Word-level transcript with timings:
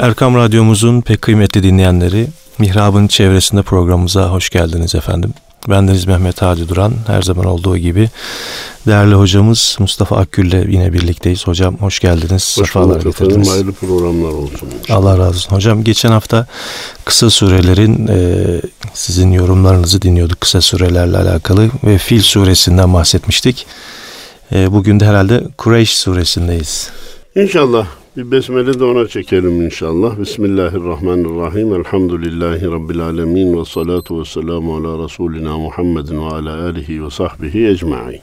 Erkam 0.00 0.34
Radyomuzun 0.34 1.00
pek 1.00 1.22
kıymetli 1.22 1.62
dinleyenleri, 1.62 2.26
Mihrab'ın 2.58 3.06
çevresinde 3.06 3.62
programımıza 3.62 4.30
hoş 4.30 4.50
geldiniz 4.50 4.94
efendim. 4.94 5.34
Bendeniz 5.68 6.06
Mehmet 6.06 6.42
Hadi 6.42 6.68
Duran. 6.68 6.92
Her 7.06 7.22
zaman 7.22 7.44
olduğu 7.44 7.76
gibi 7.76 8.08
değerli 8.86 9.14
hocamız 9.14 9.76
Mustafa 9.78 10.16
Akgül'le 10.16 10.72
yine 10.72 10.92
birlikteyiz. 10.92 11.46
Hocam 11.46 11.76
hoş 11.76 12.00
geldiniz. 12.00 12.56
Hoş 12.60 12.74
bulduk 12.74 13.06
efendim. 13.06 13.42
Hayırlı 13.44 13.72
programlar 13.72 14.28
olsun. 14.28 14.68
Allah 14.90 15.18
razı 15.18 15.28
olsun. 15.30 15.56
Hocam 15.56 15.84
geçen 15.84 16.10
hafta 16.10 16.46
kısa 17.04 17.30
surelerin 17.30 18.08
e, 18.08 18.16
sizin 18.94 19.32
yorumlarınızı 19.32 20.02
dinliyorduk 20.02 20.40
kısa 20.40 20.60
surelerle 20.60 21.16
alakalı 21.18 21.70
ve 21.84 21.98
Fil 21.98 22.22
suresinden 22.22 22.94
bahsetmiştik. 22.94 23.66
E, 24.52 24.72
bugün 24.72 25.00
de 25.00 25.06
herhalde 25.06 25.44
Kureyş 25.58 25.98
suresindeyiz. 25.98 26.90
İnşallah 27.36 27.86
bir 28.16 28.30
besmele 28.30 28.80
de 28.80 28.84
ona 28.84 29.08
çekelim 29.08 29.62
inşallah. 29.62 30.20
Bismillahirrahmanirrahim. 30.20 31.74
Elhamdülillahi 31.74 32.66
Rabbil 32.66 33.00
alemin. 33.00 33.60
Ve 33.60 33.64
salatu 33.64 34.20
ve 34.20 34.24
selamu 34.24 34.76
ala 34.76 35.04
Resulina 35.04 35.58
Muhammedin 35.58 36.20
ve 36.20 36.24
ala 36.24 36.64
alihi 36.64 37.04
ve 37.04 37.10
sahbihi 37.10 37.66
ecma'in. 37.66 38.20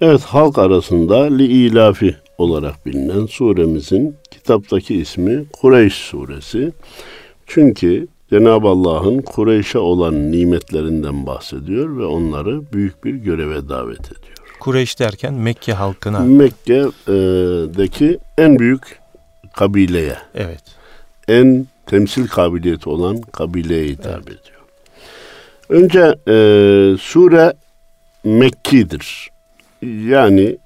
Evet 0.00 0.20
halk 0.20 0.58
arasında 0.58 1.22
li 1.22 1.44
ilafi 1.44 2.16
olarak 2.38 2.86
bilinen 2.86 3.26
suremizin 3.26 4.16
kitaptaki 4.30 4.94
ismi 4.94 5.44
Kureyş 5.52 5.94
suresi. 5.94 6.72
Çünkü 7.46 8.06
Cenab-ı 8.30 8.68
Allah'ın 8.68 9.22
Kureyş'e 9.22 9.78
olan 9.78 10.32
nimetlerinden 10.32 11.26
bahsediyor 11.26 11.98
ve 11.98 12.04
onları 12.04 12.72
büyük 12.72 13.04
bir 13.04 13.14
göreve 13.14 13.68
davet 13.68 14.06
ediyor. 14.06 14.31
Kureyş 14.62 14.98
derken 14.98 15.34
Mekke 15.34 15.72
halkına. 15.72 16.20
Mekke'deki 16.20 18.18
en 18.38 18.58
büyük 18.58 18.98
kabileye. 19.52 20.16
Evet. 20.34 20.62
En 21.28 21.66
temsil 21.86 22.28
kabiliyeti 22.28 22.88
olan 22.88 23.20
kabileye 23.20 23.88
hitap 23.88 24.22
evet. 24.28 24.40
ediyor. 24.40 24.60
Önce 25.68 26.14
e, 26.28 26.36
sure 27.00 27.52
Mekki'dir. 28.24 29.30
Yani 29.82 30.58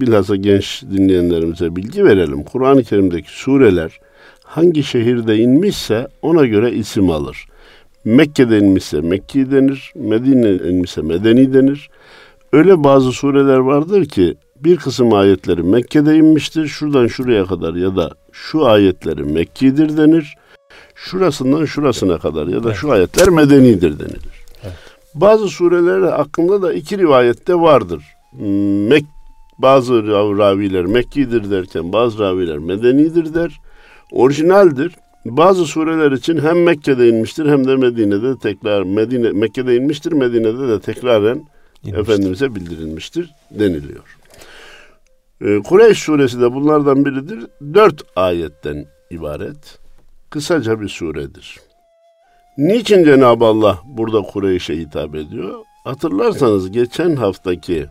bilhassa 0.00 0.36
genç 0.36 0.82
dinleyenlerimize 0.82 1.76
bilgi 1.76 2.04
verelim. 2.04 2.42
Kur'an-ı 2.42 2.84
Kerim'deki 2.84 3.30
sureler 3.30 4.00
hangi 4.42 4.84
şehirde 4.84 5.36
inmişse 5.36 6.08
ona 6.22 6.46
göre 6.46 6.72
isim 6.72 7.10
alır. 7.10 7.46
Mekke'de 8.04 8.58
inmişse 8.58 9.00
Mekki 9.00 9.50
denir, 9.50 9.92
Medine'de 9.94 10.70
inmişse 10.70 11.02
Medeni 11.02 11.54
denir. 11.54 11.90
Öyle 12.54 12.84
bazı 12.84 13.12
sureler 13.12 13.56
vardır 13.56 14.04
ki 14.04 14.34
bir 14.56 14.76
kısım 14.76 15.12
ayetleri 15.12 15.62
Mekke'de 15.62 16.16
inmiştir. 16.16 16.66
Şuradan 16.66 17.06
şuraya 17.06 17.46
kadar 17.46 17.74
ya 17.74 17.96
da 17.96 18.10
şu 18.32 18.66
ayetleri 18.66 19.24
Mekki'dir 19.24 19.96
denir. 19.96 20.34
Şurasından 20.94 21.64
şurasına 21.64 22.18
kadar 22.18 22.46
ya 22.46 22.64
da 22.64 22.68
evet. 22.68 22.76
şu 22.76 22.92
ayetler 22.92 23.28
Medeni'dir 23.28 23.98
denilir. 23.98 24.44
Evet. 24.62 24.72
Bazı 25.14 25.48
surelerde 25.48 26.06
hakkında 26.06 26.62
da 26.62 26.72
iki 26.72 26.98
rivayette 26.98 27.54
vardır. 27.54 28.04
Mek 28.88 29.04
bazı 29.58 30.06
raviler 30.38 30.84
Mekki'dir 30.86 31.50
derken 31.50 31.92
bazı 31.92 32.18
raviler 32.18 32.58
Medeni'dir 32.58 33.34
der. 33.34 33.60
Orijinaldir. 34.12 34.92
Bazı 35.24 35.64
sureler 35.64 36.12
için 36.12 36.38
hem 36.38 36.62
Mekke'de 36.62 37.08
inmiştir 37.08 37.46
hem 37.46 37.66
de 37.66 37.76
Medine'de 37.76 38.38
tekrar 38.38 38.82
Medine 38.82 39.30
Mekke'de 39.30 39.76
inmiştir, 39.76 40.12
Medine'de 40.12 40.68
de 40.68 40.80
tekraren 40.80 41.44
İnmiştir. 41.84 42.02
Efendimiz'e 42.02 42.54
bildirilmiştir 42.54 43.30
deniliyor. 43.50 44.16
Ee, 45.40 45.62
Kureyş 45.62 45.98
suresi 45.98 46.40
de 46.40 46.52
bunlardan 46.52 47.04
biridir. 47.04 47.46
Dört 47.74 48.02
ayetten 48.16 48.86
ibaret. 49.10 49.78
Kısaca 50.30 50.80
bir 50.80 50.88
suredir. 50.88 51.60
Niçin 52.58 53.04
Cenab-ı 53.04 53.44
Allah 53.44 53.78
burada 53.84 54.22
Kureyş'e 54.22 54.76
hitap 54.76 55.14
ediyor? 55.14 55.54
Hatırlarsanız 55.84 56.70
geçen 56.70 57.16
haftaki 57.16 57.86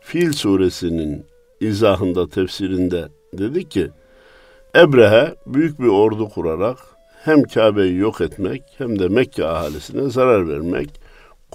Fil 0.00 0.32
suresinin 0.32 1.26
izahında, 1.60 2.28
tefsirinde 2.28 3.08
dedi 3.32 3.68
ki 3.68 3.90
Ebrehe 4.76 5.34
büyük 5.46 5.80
bir 5.80 5.86
ordu 5.86 6.28
kurarak 6.28 6.78
hem 7.24 7.42
Kabe'yi 7.42 7.96
yok 7.96 8.20
etmek 8.20 8.62
hem 8.78 8.98
de 8.98 9.08
Mekke 9.08 9.44
ahalisine 9.44 10.10
zarar 10.10 10.48
vermek 10.48 11.00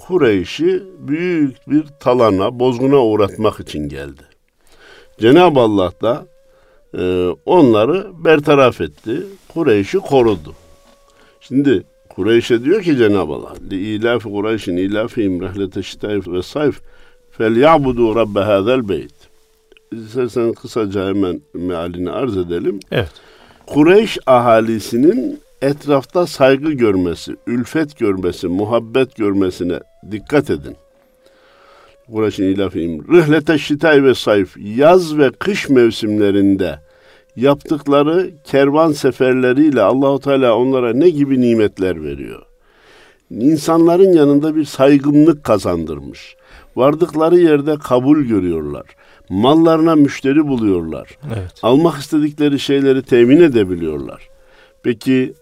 Kureyş'i 0.06 0.82
büyük 0.98 1.70
bir 1.70 1.84
talana, 2.00 2.58
bozguna 2.58 3.04
uğratmak 3.04 3.60
için 3.60 3.88
geldi. 3.88 4.22
Cenab-ı 5.18 5.60
Allah 5.60 5.92
da 6.02 6.26
e, 6.98 7.28
onları 7.46 8.06
bertaraf 8.24 8.80
etti. 8.80 9.22
Kureyş'i 9.54 9.98
korudu. 9.98 10.54
Şimdi 11.40 11.82
Kureyş'e 12.08 12.64
diyor 12.64 12.82
ki 12.82 12.96
Cenab-ı 12.96 13.32
Allah 13.32 13.54
li 13.70 13.94
ilafi 13.94 14.28
Kureyş'in 14.28 14.76
ilafihim 14.76 15.42
rehlete 15.42 15.82
şitayf 15.82 16.28
ve 16.28 16.42
sayf 16.42 16.80
fel 17.30 17.56
ya'budu 17.56 18.16
rabbe 18.16 18.40
hazel 18.40 18.88
beyt. 18.88 19.14
İstersen 19.92 20.52
kısaca 20.52 21.08
hemen 21.08 21.40
mealini 21.54 22.10
arz 22.10 22.36
edelim. 22.36 22.80
Evet. 22.92 23.12
Kureyş 23.66 24.18
ahalisinin 24.26 25.40
etrafta 25.62 26.26
saygı 26.26 26.72
görmesi, 26.72 27.36
ülfet 27.46 27.98
görmesi, 27.98 28.48
muhabbet 28.48 29.16
görmesine 29.16 29.80
dikkat 30.10 30.50
edin. 30.50 30.76
Kureyş'in 32.12 32.44
ilafiyim. 32.44 33.12
Rıhlete 33.12 33.58
şitay 33.58 34.04
ve 34.04 34.14
sayf, 34.14 34.56
yaz 34.58 35.18
ve 35.18 35.30
kış 35.30 35.68
mevsimlerinde 35.68 36.78
yaptıkları 37.36 38.30
kervan 38.44 38.92
seferleriyle 38.92 39.82
Allahu 39.82 40.20
Teala 40.20 40.56
onlara 40.56 40.92
ne 40.92 41.10
gibi 41.10 41.40
nimetler 41.40 42.04
veriyor. 42.04 42.42
İnsanların 43.30 44.12
yanında 44.12 44.56
bir 44.56 44.64
saygınlık 44.64 45.44
kazandırmış. 45.44 46.36
Vardıkları 46.76 47.38
yerde 47.38 47.76
kabul 47.76 48.20
görüyorlar. 48.20 48.86
Mallarına 49.28 49.94
müşteri 49.94 50.48
buluyorlar. 50.48 51.18
Evet. 51.26 51.52
Almak 51.62 52.00
istedikleri 52.00 52.58
şeyleri 52.58 53.02
temin 53.02 53.40
edebiliyorlar. 53.40 54.28
Peki 54.82 55.34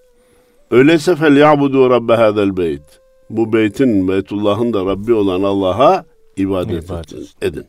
Öyleyse 0.70 1.16
fel 1.16 1.36
ya'budu 1.36 1.90
rabbe 1.90 2.14
hadel 2.14 2.56
beyt. 2.56 2.82
Bu 3.30 3.52
beytin, 3.52 4.08
Beytullah'ın 4.08 4.72
da 4.72 4.86
Rabbi 4.86 5.12
olan 5.12 5.42
Allah'a 5.42 6.04
ibadet, 6.36 6.84
ibadet. 6.84 7.12
edin. 7.42 7.64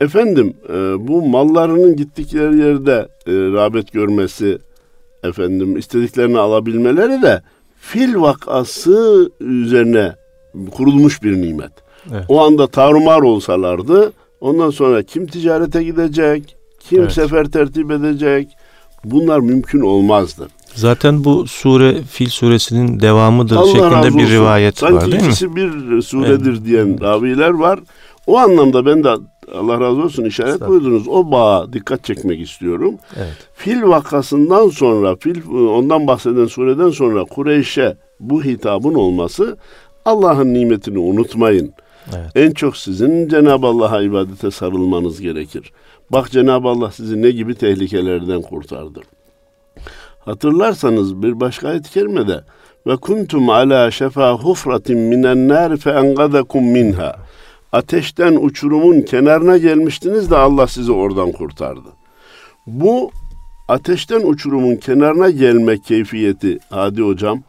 Efendim 0.00 0.54
e, 0.68 0.72
bu 1.08 1.22
mallarının 1.22 1.96
gittikleri 1.96 2.58
yerde 2.58 3.08
e, 3.26 3.32
rağbet 3.32 3.92
görmesi, 3.92 4.58
efendim 5.24 5.76
istediklerini 5.76 6.38
alabilmeleri 6.38 7.22
de 7.22 7.42
fil 7.80 8.14
vakası 8.20 9.30
üzerine 9.40 10.14
kurulmuş 10.70 11.22
bir 11.22 11.42
nimet. 11.42 11.72
Evet. 12.12 12.24
O 12.28 12.40
anda 12.40 12.66
tarumar 12.66 13.20
olsalardı 13.20 14.12
ondan 14.40 14.70
sonra 14.70 15.02
kim 15.02 15.26
ticarete 15.26 15.84
gidecek, 15.84 16.56
kim 16.80 17.00
evet. 17.00 17.12
sefer 17.12 17.44
tertip 17.44 17.90
edecek 17.90 18.48
bunlar 19.04 19.40
mümkün 19.40 19.80
olmazdı. 19.80 20.48
Zaten 20.74 21.24
bu 21.24 21.46
sure 21.46 22.02
Fil 22.02 22.28
suresinin 22.28 23.00
devamıdır 23.00 23.56
Allah 23.56 23.66
şeklinde 23.66 24.18
bir 24.18 24.30
rivayet 24.30 24.78
Sanki 24.78 24.94
var 24.94 25.12
değil 25.12 25.26
mi? 25.26 25.34
Sanki 25.34 25.56
bir 25.56 26.02
suredir 26.02 26.52
evet. 26.52 26.64
diyen 26.64 27.00
raviler 27.00 27.50
var. 27.50 27.80
O 28.26 28.38
anlamda 28.38 28.86
ben 28.86 29.04
de 29.04 29.08
Allah 29.54 29.80
razı 29.80 30.02
olsun 30.02 30.24
işaret 30.24 30.58
koydunuz. 30.60 31.08
O 31.08 31.30
bağa 31.30 31.72
dikkat 31.72 32.04
çekmek 32.04 32.40
istiyorum. 32.40 32.94
Evet. 33.16 33.48
Fil 33.54 33.82
vakasından 33.82 34.68
sonra, 34.68 35.16
fil 35.16 35.48
ondan 35.50 36.06
bahseden 36.06 36.46
sureden 36.46 36.90
sonra 36.90 37.24
Kureyş'e 37.24 37.96
bu 38.20 38.44
hitabın 38.44 38.94
olması 38.94 39.56
Allah'ın 40.04 40.54
nimetini 40.54 40.98
unutmayın. 40.98 41.72
Evet. 42.16 42.30
En 42.34 42.50
çok 42.50 42.76
sizin 42.76 43.28
Cenab-ı 43.28 43.66
Allah'a 43.66 44.02
ibadete 44.02 44.50
sarılmanız 44.50 45.20
gerekir. 45.20 45.72
Bak 46.12 46.30
Cenab-ı 46.30 46.68
Allah 46.68 46.90
sizi 46.90 47.22
ne 47.22 47.30
gibi 47.30 47.54
tehlikelerden 47.54 48.42
kurtardı. 48.42 49.00
Hatırlarsanız 50.20 51.22
bir 51.22 51.40
başka 51.40 51.68
ayet-i 51.68 51.90
kerimede 51.90 52.44
ve 52.86 52.96
kuntum 52.96 53.50
ala 53.50 53.90
şefa 53.90 54.32
hufratin 54.32 54.98
minen 54.98 55.48
nar 55.48 55.76
fe 55.76 55.90
engadakum 55.90 56.64
minha. 56.64 57.16
Ateşten 57.72 58.38
uçurumun 58.40 59.00
kenarına 59.00 59.58
gelmiştiniz 59.58 60.30
de 60.30 60.36
Allah 60.36 60.66
sizi 60.66 60.92
oradan 60.92 61.32
kurtardı. 61.32 61.88
Bu 62.66 63.10
ateşten 63.68 64.20
uçurumun 64.20 64.76
kenarına 64.76 65.30
gelme 65.30 65.78
keyfiyeti 65.78 66.58
Hadi 66.70 67.02
hocam 67.02 67.42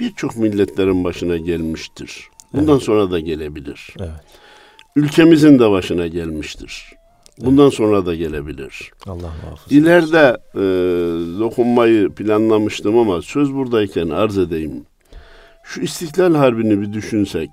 birçok 0.00 0.36
milletlerin 0.36 1.04
başına 1.04 1.36
gelmiştir. 1.36 2.28
Bundan 2.52 2.74
evet. 2.74 2.82
sonra 2.82 3.10
da 3.10 3.20
gelebilir. 3.20 3.94
Evet. 3.98 4.10
Ülkemizin 4.96 5.58
de 5.58 5.70
başına 5.70 6.06
gelmiştir. 6.06 6.92
Bundan 7.40 7.64
evet. 7.64 7.74
sonra 7.74 8.06
da 8.06 8.14
gelebilir. 8.14 8.92
Allah 9.06 9.32
muhafaza. 9.44 9.74
İleride 9.74 10.36
e, 10.54 10.60
dokunmayı 11.40 12.08
planlamıştım 12.08 12.98
ama 12.98 13.22
söz 13.22 13.54
buradayken 13.54 14.08
arz 14.08 14.38
edeyim. 14.38 14.86
Şu 15.64 15.80
İstiklal 15.80 16.34
Harbi'ni 16.34 16.80
bir 16.80 16.92
düşünsek. 16.92 17.50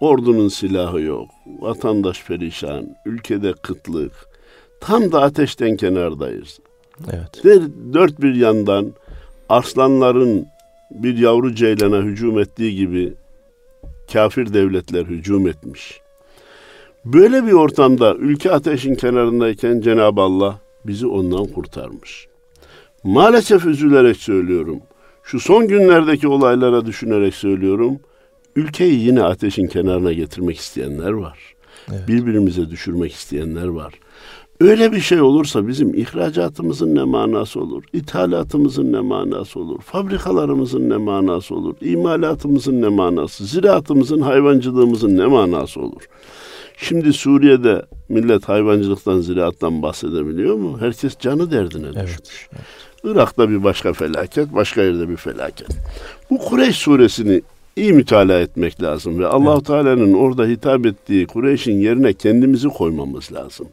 Ordunun 0.00 0.48
silahı 0.48 1.00
yok. 1.00 1.30
Vatandaş 1.60 2.24
perişan. 2.24 2.96
Ülkede 3.06 3.52
kıtlık. 3.52 4.12
Tam 4.80 5.12
da 5.12 5.22
ateşten 5.22 5.76
kenardayız. 5.76 6.58
Evet. 7.12 7.44
Dört 7.92 8.22
bir 8.22 8.34
yandan 8.34 8.92
aslanların 9.48 10.46
bir 10.90 11.18
yavru 11.18 11.54
ceylana 11.54 12.02
hücum 12.02 12.38
ettiği 12.38 12.76
gibi 12.76 13.14
kafir 14.12 14.54
devletler 14.54 15.04
hücum 15.04 15.48
etmiş. 15.48 16.00
Böyle 17.04 17.46
bir 17.46 17.52
ortamda 17.52 18.14
ülke 18.14 18.52
ateşin 18.52 18.94
kenarındayken 18.94 19.80
Cenab-ı 19.80 20.20
Allah 20.20 20.60
bizi 20.84 21.06
ondan 21.06 21.46
kurtarmış. 21.46 22.26
Maalesef 23.04 23.66
üzülerek 23.66 24.16
söylüyorum. 24.16 24.80
Şu 25.22 25.40
son 25.40 25.68
günlerdeki 25.68 26.28
olaylara 26.28 26.86
düşünerek 26.86 27.34
söylüyorum. 27.34 28.00
Ülkeyi 28.56 29.00
yine 29.00 29.22
ateşin 29.22 29.66
kenarına 29.66 30.12
getirmek 30.12 30.58
isteyenler 30.58 31.12
var. 31.12 31.38
Evet. 31.90 32.08
Birbirimize 32.08 32.70
düşürmek 32.70 33.12
isteyenler 33.12 33.66
var. 33.66 33.94
Öyle 34.60 34.92
bir 34.92 35.00
şey 35.00 35.20
olursa 35.20 35.68
bizim 35.68 35.94
ihracatımızın 35.94 36.94
ne 36.94 37.02
manası 37.02 37.60
olur? 37.60 37.84
İthalatımızın 37.92 38.92
ne 38.92 39.00
manası 39.00 39.60
olur? 39.60 39.80
Fabrikalarımızın 39.80 40.90
ne 40.90 40.96
manası 40.96 41.54
olur? 41.54 41.74
İmalatımızın 41.80 42.82
ne 42.82 42.88
manası? 42.88 43.46
Ziraatımızın, 43.46 44.20
hayvancılığımızın 44.20 45.16
ne 45.16 45.26
manası 45.26 45.80
olur? 45.80 46.02
Şimdi 46.76 47.12
Suriye'de 47.12 47.82
millet 48.08 48.48
hayvancılıktan, 48.48 49.20
ziraattan 49.20 49.82
bahsedebiliyor 49.82 50.54
mu? 50.54 50.80
Herkes 50.80 51.18
canı 51.18 51.50
derdine 51.50 51.88
düşmüş. 51.88 52.10
Evet, 52.12 52.48
evet. 52.52 52.62
Irak'ta 53.04 53.50
bir 53.50 53.64
başka 53.64 53.92
felaket, 53.92 54.54
başka 54.54 54.82
yerde 54.82 55.08
bir 55.08 55.16
felaket. 55.16 55.68
Bu 56.30 56.38
Kureyş 56.38 56.76
suresini 56.76 57.42
iyi 57.76 57.92
mütalaa 57.92 58.40
etmek 58.40 58.82
lazım 58.82 59.18
ve 59.18 59.26
Allahu 59.26 59.54
evet. 59.56 59.66
Teala'nın 59.66 60.12
orada 60.12 60.44
hitap 60.44 60.86
ettiği 60.86 61.26
Kureyş'in 61.26 61.80
yerine 61.80 62.12
kendimizi 62.12 62.68
koymamız 62.68 63.32
lazım. 63.32 63.68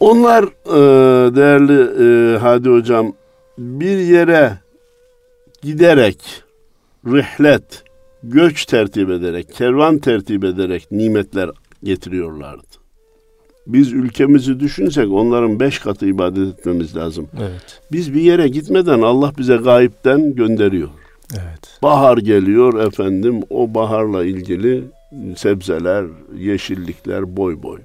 Onlar 0.00 0.44
e, 0.66 1.34
değerli 1.36 2.04
e, 2.34 2.38
Hadi 2.38 2.68
Hocam 2.68 3.12
bir 3.58 3.98
yere 3.98 4.58
giderek 5.62 6.18
rihlet, 7.06 7.84
göç 8.22 8.66
tertip 8.66 9.10
ederek, 9.10 9.52
kervan 9.52 9.98
tertip 9.98 10.44
ederek 10.44 10.90
nimetler 10.90 11.50
getiriyorlardı. 11.84 12.66
Biz 13.66 13.92
ülkemizi 13.92 14.60
düşünsek 14.60 15.10
onların 15.10 15.60
beş 15.60 15.78
katı 15.78 16.06
ibadet 16.06 16.58
etmemiz 16.58 16.96
lazım. 16.96 17.28
Evet. 17.40 17.80
Biz 17.92 18.14
bir 18.14 18.20
yere 18.20 18.48
gitmeden 18.48 19.00
Allah 19.00 19.32
bize 19.38 19.56
gayipten 19.56 20.34
gönderiyor. 20.34 20.88
Evet. 21.32 21.78
Bahar 21.82 22.18
geliyor 22.18 22.86
efendim 22.86 23.40
o 23.50 23.74
baharla 23.74 24.24
ilgili 24.24 24.84
sebzeler, 25.36 26.04
yeşillikler 26.38 27.36
boy 27.36 27.62
boy. 27.62 27.78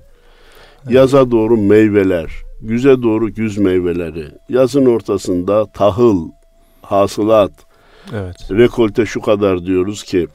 Yaza 0.90 1.32
doğru 1.32 1.58
meyveler, 1.58 2.32
güze 2.62 3.02
doğru 3.02 3.34
güz 3.34 3.58
meyveleri, 3.58 4.26
yazın 4.50 4.86
ortasında 4.86 5.66
tahıl, 5.66 6.30
hasılat, 6.82 7.52
evet. 8.14 8.52
rekolte 8.52 9.06
şu 9.06 9.22
kadar 9.22 9.66
diyoruz 9.66 10.04
ki 10.04 10.28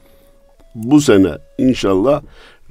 bu 0.75 1.01
sene 1.01 1.37
inşallah 1.57 2.21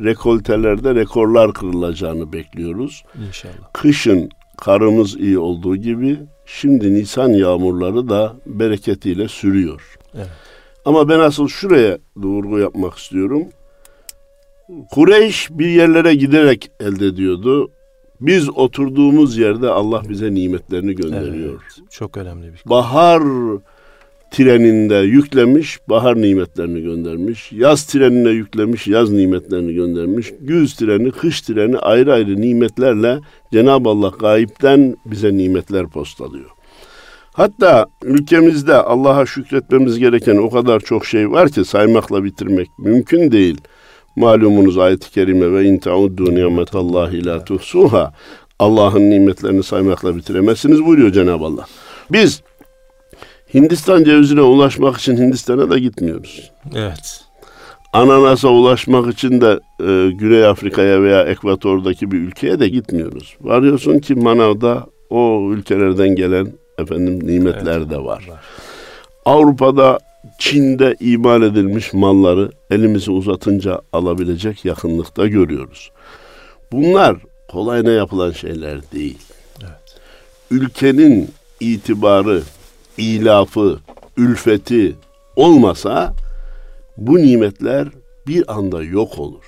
rekoltelerde 0.01 0.95
rekorlar 0.95 1.53
kırılacağını 1.53 2.33
bekliyoruz. 2.33 3.05
İnşallah. 3.29 3.73
Kışın 3.73 4.31
karımız 4.59 5.17
iyi 5.17 5.39
olduğu 5.39 5.77
gibi 5.77 6.19
şimdi 6.47 6.95
Nisan 6.95 7.29
yağmurları 7.29 8.09
da 8.09 8.37
bereketiyle 8.47 9.29
sürüyor. 9.29 9.97
Evet. 10.15 10.29
Ama 10.85 11.09
ben 11.09 11.19
asıl 11.19 11.49
şuraya 11.49 11.99
vurgu 12.17 12.59
yapmak 12.59 12.99
istiyorum. 12.99 13.49
Kureyş 14.91 15.49
bir 15.51 15.69
yerlere 15.69 16.15
giderek 16.15 16.71
elde 16.81 17.07
ediyordu. 17.07 17.71
Biz 18.21 18.51
oturduğumuz 18.51 19.39
yerde 19.39 19.69
Allah 19.69 20.03
bize 20.09 20.35
nimetlerini 20.35 20.95
gönderiyor. 20.95 21.63
Evet, 21.63 21.91
çok 21.91 22.17
önemli 22.17 22.53
bir. 22.53 22.63
Bahar 22.67 23.23
treninde 24.33 24.95
yüklemiş, 24.95 25.79
bahar 25.89 26.23
nimetlerini 26.23 26.83
göndermiş. 26.83 27.53
Yaz 27.53 27.85
trenine 27.85 28.31
yüklemiş, 28.31 28.87
yaz 28.87 29.11
nimetlerini 29.11 29.75
göndermiş. 29.75 30.33
Güz 30.41 30.75
treni, 30.77 31.11
kış 31.11 31.41
treni 31.41 31.79
ayrı 31.79 32.13
ayrı 32.13 32.41
nimetlerle 32.41 33.19
Cenab-ı 33.53 33.89
Allah 33.89 34.13
gayipten 34.21 34.97
bize 35.07 35.37
nimetler 35.37 35.87
postalıyor. 35.87 36.51
Hatta 37.33 37.87
ülkemizde 38.03 38.75
Allah'a 38.75 39.27
şükretmemiz 39.27 39.99
gereken 39.99 40.37
o 40.37 40.51
kadar 40.51 40.81
çok 40.81 41.07
şey 41.07 41.31
var 41.31 41.49
ki 41.49 41.65
saymakla 41.65 42.25
bitirmek 42.25 42.69
mümkün 42.79 43.33
değil. 43.33 43.61
Malumunuz 44.17 44.79
ayet-i 44.79 45.11
kerime 45.11 45.53
ve 45.53 45.65
in 45.65 45.79
tauddu 45.79 46.35
nimetallahi 46.35 47.27
la 47.27 47.45
tuhsuha. 47.45 48.13
Allah'ın 48.59 49.11
nimetlerini 49.11 49.63
saymakla 49.63 50.17
bitiremezsiniz 50.17 50.85
buyuruyor 50.85 51.13
Cenab-ı 51.13 51.45
Allah. 51.45 51.67
Biz 52.13 52.43
Hindistan 53.55 54.05
cevizine 54.05 54.41
ulaşmak 54.41 54.99
için 54.99 55.17
Hindistan'a 55.17 55.71
da 55.71 55.79
gitmiyoruz. 55.79 56.51
Evet. 56.75 57.25
Ananasa 57.93 58.49
ulaşmak 58.49 59.15
için 59.15 59.41
de 59.41 59.61
e, 59.81 60.11
Güney 60.11 60.47
Afrika'ya 60.47 61.03
veya 61.03 61.23
Ekvator'daki 61.23 62.11
bir 62.11 62.19
ülkeye 62.19 62.61
de 62.61 62.69
gitmiyoruz. 62.69 63.37
Varıyorsun 63.41 63.99
ki 63.99 64.15
manavda 64.15 64.87
o 65.11 65.51
ülkelerden 65.53 66.17
gelen 66.17 66.53
efendim 66.79 67.27
nimetler 67.27 67.79
evet, 67.79 67.91
de 67.91 67.99
var. 67.99 68.29
Avrupa'da 69.25 69.99
Çin'de 70.39 70.97
imal 71.01 71.43
edilmiş 71.43 71.93
malları 71.93 72.51
elimizi 72.71 73.11
uzatınca 73.11 73.81
alabilecek 73.93 74.65
yakınlıkta 74.65 75.27
görüyoruz. 75.27 75.91
Bunlar 76.73 77.17
kolayına 77.49 77.91
yapılan 77.91 78.33
şeyler 78.33 78.93
değil. 78.93 79.19
Evet. 79.61 80.01
Ülkenin 80.51 81.31
itibarı, 81.61 82.43
ilafı, 82.99 83.79
ülfeti 84.17 84.97
olmasa 85.37 86.15
bu 86.97 87.19
nimetler 87.19 87.89
bir 88.27 88.57
anda 88.57 88.83
yok 88.83 89.19
olur. 89.19 89.45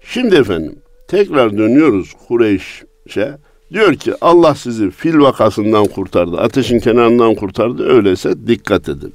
Şimdi 0.00 0.36
efendim 0.36 0.78
tekrar 1.08 1.58
dönüyoruz 1.58 2.12
Kureyş'e. 2.28 3.38
Diyor 3.72 3.94
ki 3.94 4.14
Allah 4.20 4.54
sizi 4.54 4.90
fil 4.90 5.18
vakasından 5.18 5.86
kurtardı, 5.86 6.40
ateşin 6.40 6.80
kenarından 6.80 7.34
kurtardı. 7.34 7.88
Öyleyse 7.88 8.46
dikkat 8.46 8.88
edin. 8.88 9.14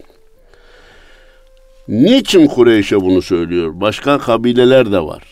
Niçin 1.88 2.48
Kureyş'e 2.48 3.02
bunu 3.02 3.22
söylüyor? 3.22 3.72
Başka 3.74 4.18
kabileler 4.18 4.92
de 4.92 5.00
var. 5.00 5.24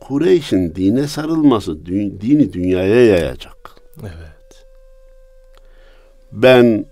Kureyş'in 0.00 0.74
dine 0.74 1.06
sarılması 1.06 1.86
dini 1.86 2.52
dünyaya 2.52 3.06
yayacak. 3.06 3.70
Evet. 4.02 4.37
Ben 6.32 6.86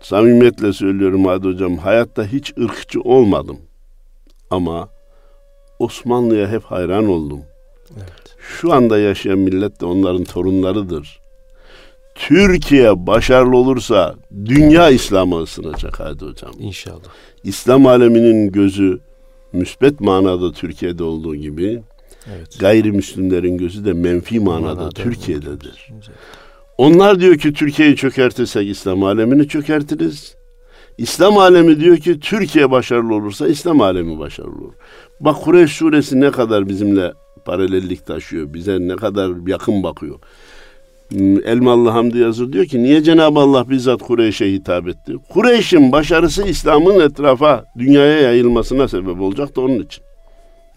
samimiyetle 0.00 0.72
söylüyorum 0.72 1.24
Hadi 1.24 1.48
Hocam 1.48 1.78
hayatta 1.78 2.24
hiç 2.24 2.52
ırkçı 2.58 3.00
olmadım. 3.00 3.58
Ama 4.50 4.88
Osmanlı'ya 5.78 6.48
hep 6.48 6.62
hayran 6.62 7.08
oldum. 7.08 7.40
Evet. 7.96 8.36
Şu 8.38 8.72
anda 8.72 8.98
yaşayan 8.98 9.38
millet 9.38 9.80
de 9.80 9.86
onların 9.86 10.24
torunlarıdır. 10.24 11.22
Türkiye 12.14 13.06
başarılı 13.06 13.56
olursa 13.56 14.14
dünya 14.44 14.90
İslam'a 14.90 15.42
ısınacak 15.42 16.00
hadi 16.00 16.24
hocam. 16.24 16.52
İnşallah. 16.58 17.08
İslam 17.44 17.86
aleminin 17.86 18.52
gözü 18.52 19.00
müsbet 19.52 20.00
manada 20.00 20.52
Türkiye'de 20.52 21.04
olduğu 21.04 21.36
gibi 21.36 21.82
evet. 22.34 22.58
gayrimüslimlerin 22.60 23.58
gözü 23.58 23.84
de 23.84 23.92
menfi 23.92 24.40
manada, 24.40 24.74
manada 24.74 24.90
Türkiye'dedir. 24.90 25.88
Onlar 26.82 27.20
diyor 27.20 27.36
ki 27.36 27.52
Türkiye'yi 27.52 27.96
çökertirsek 27.96 28.68
İslam 28.68 29.02
alemini 29.02 29.48
çökertiriz. 29.48 30.34
İslam 30.98 31.38
alemi 31.38 31.80
diyor 31.80 31.96
ki 31.96 32.20
Türkiye 32.20 32.70
başarılı 32.70 33.14
olursa 33.14 33.48
İslam 33.48 33.80
alemi 33.80 34.18
başarılı 34.18 34.64
olur. 34.64 34.72
Bak 35.20 35.36
Kureyş 35.42 35.72
suresi 35.72 36.20
ne 36.20 36.30
kadar 36.30 36.68
bizimle 36.68 37.12
paralellik 37.44 38.06
taşıyor. 38.06 38.54
Bize 38.54 38.78
ne 38.80 38.96
kadar 38.96 39.46
yakın 39.46 39.82
bakıyor. 39.82 40.18
Elmalı 41.44 41.88
Hamdi 41.88 42.18
yazır 42.18 42.52
diyor 42.52 42.66
ki 42.66 42.82
niye 42.82 43.02
Cenab-ı 43.02 43.40
Allah 43.40 43.70
bizzat 43.70 44.02
Kureyş'e 44.02 44.52
hitap 44.52 44.88
etti? 44.88 45.12
Kureyş'in 45.28 45.92
başarısı 45.92 46.48
İslam'ın 46.48 47.00
etrafa, 47.00 47.64
dünyaya 47.78 48.20
yayılmasına 48.20 48.88
sebep 48.88 49.20
olacak 49.20 49.56
da 49.56 49.60
onun 49.60 49.78
için. 49.78 50.04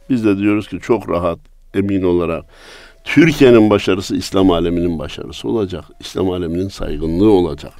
Biz 0.09 0.25
de 0.25 0.37
diyoruz 0.37 0.67
ki 0.67 0.79
çok 0.81 1.09
rahat, 1.09 1.39
emin 1.73 2.03
olarak 2.03 2.45
Türkiye'nin 3.05 3.69
başarısı 3.69 4.15
İslam 4.15 4.51
aleminin 4.51 4.99
başarısı 4.99 5.47
olacak. 5.47 5.85
İslam 5.99 6.29
aleminin 6.29 6.69
saygınlığı 6.69 7.31
olacak. 7.31 7.73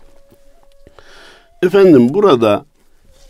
Efendim 1.63 2.13
burada 2.13 2.65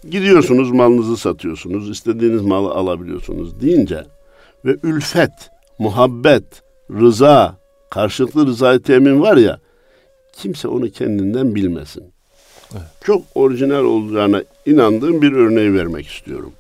gidiyorsunuz 0.10 0.72
malınızı 0.72 1.18
satıyorsunuz, 1.18 1.90
istediğiniz 1.90 2.42
malı 2.42 2.70
alabiliyorsunuz 2.70 3.62
deyince 3.62 4.04
ve 4.66 4.78
ülfet, 4.84 5.32
muhabbet, 5.80 6.44
rıza, 6.92 7.58
karşılıklı 7.90 8.46
rızayı 8.46 8.80
temin 8.80 9.22
var 9.22 9.38
ya 9.38 9.60
kimse 10.34 10.68
onu 10.68 10.92
kendinden 10.92 11.56
bilmesin. 11.56 12.04
Evet. 12.72 12.84
Çok 13.04 13.22
orijinal 13.36 13.84
olacağına 13.84 14.44
inandığım 14.66 15.22
bir 15.22 15.32
örneği 15.32 15.74
vermek 15.74 16.08
istiyorum. 16.08 16.54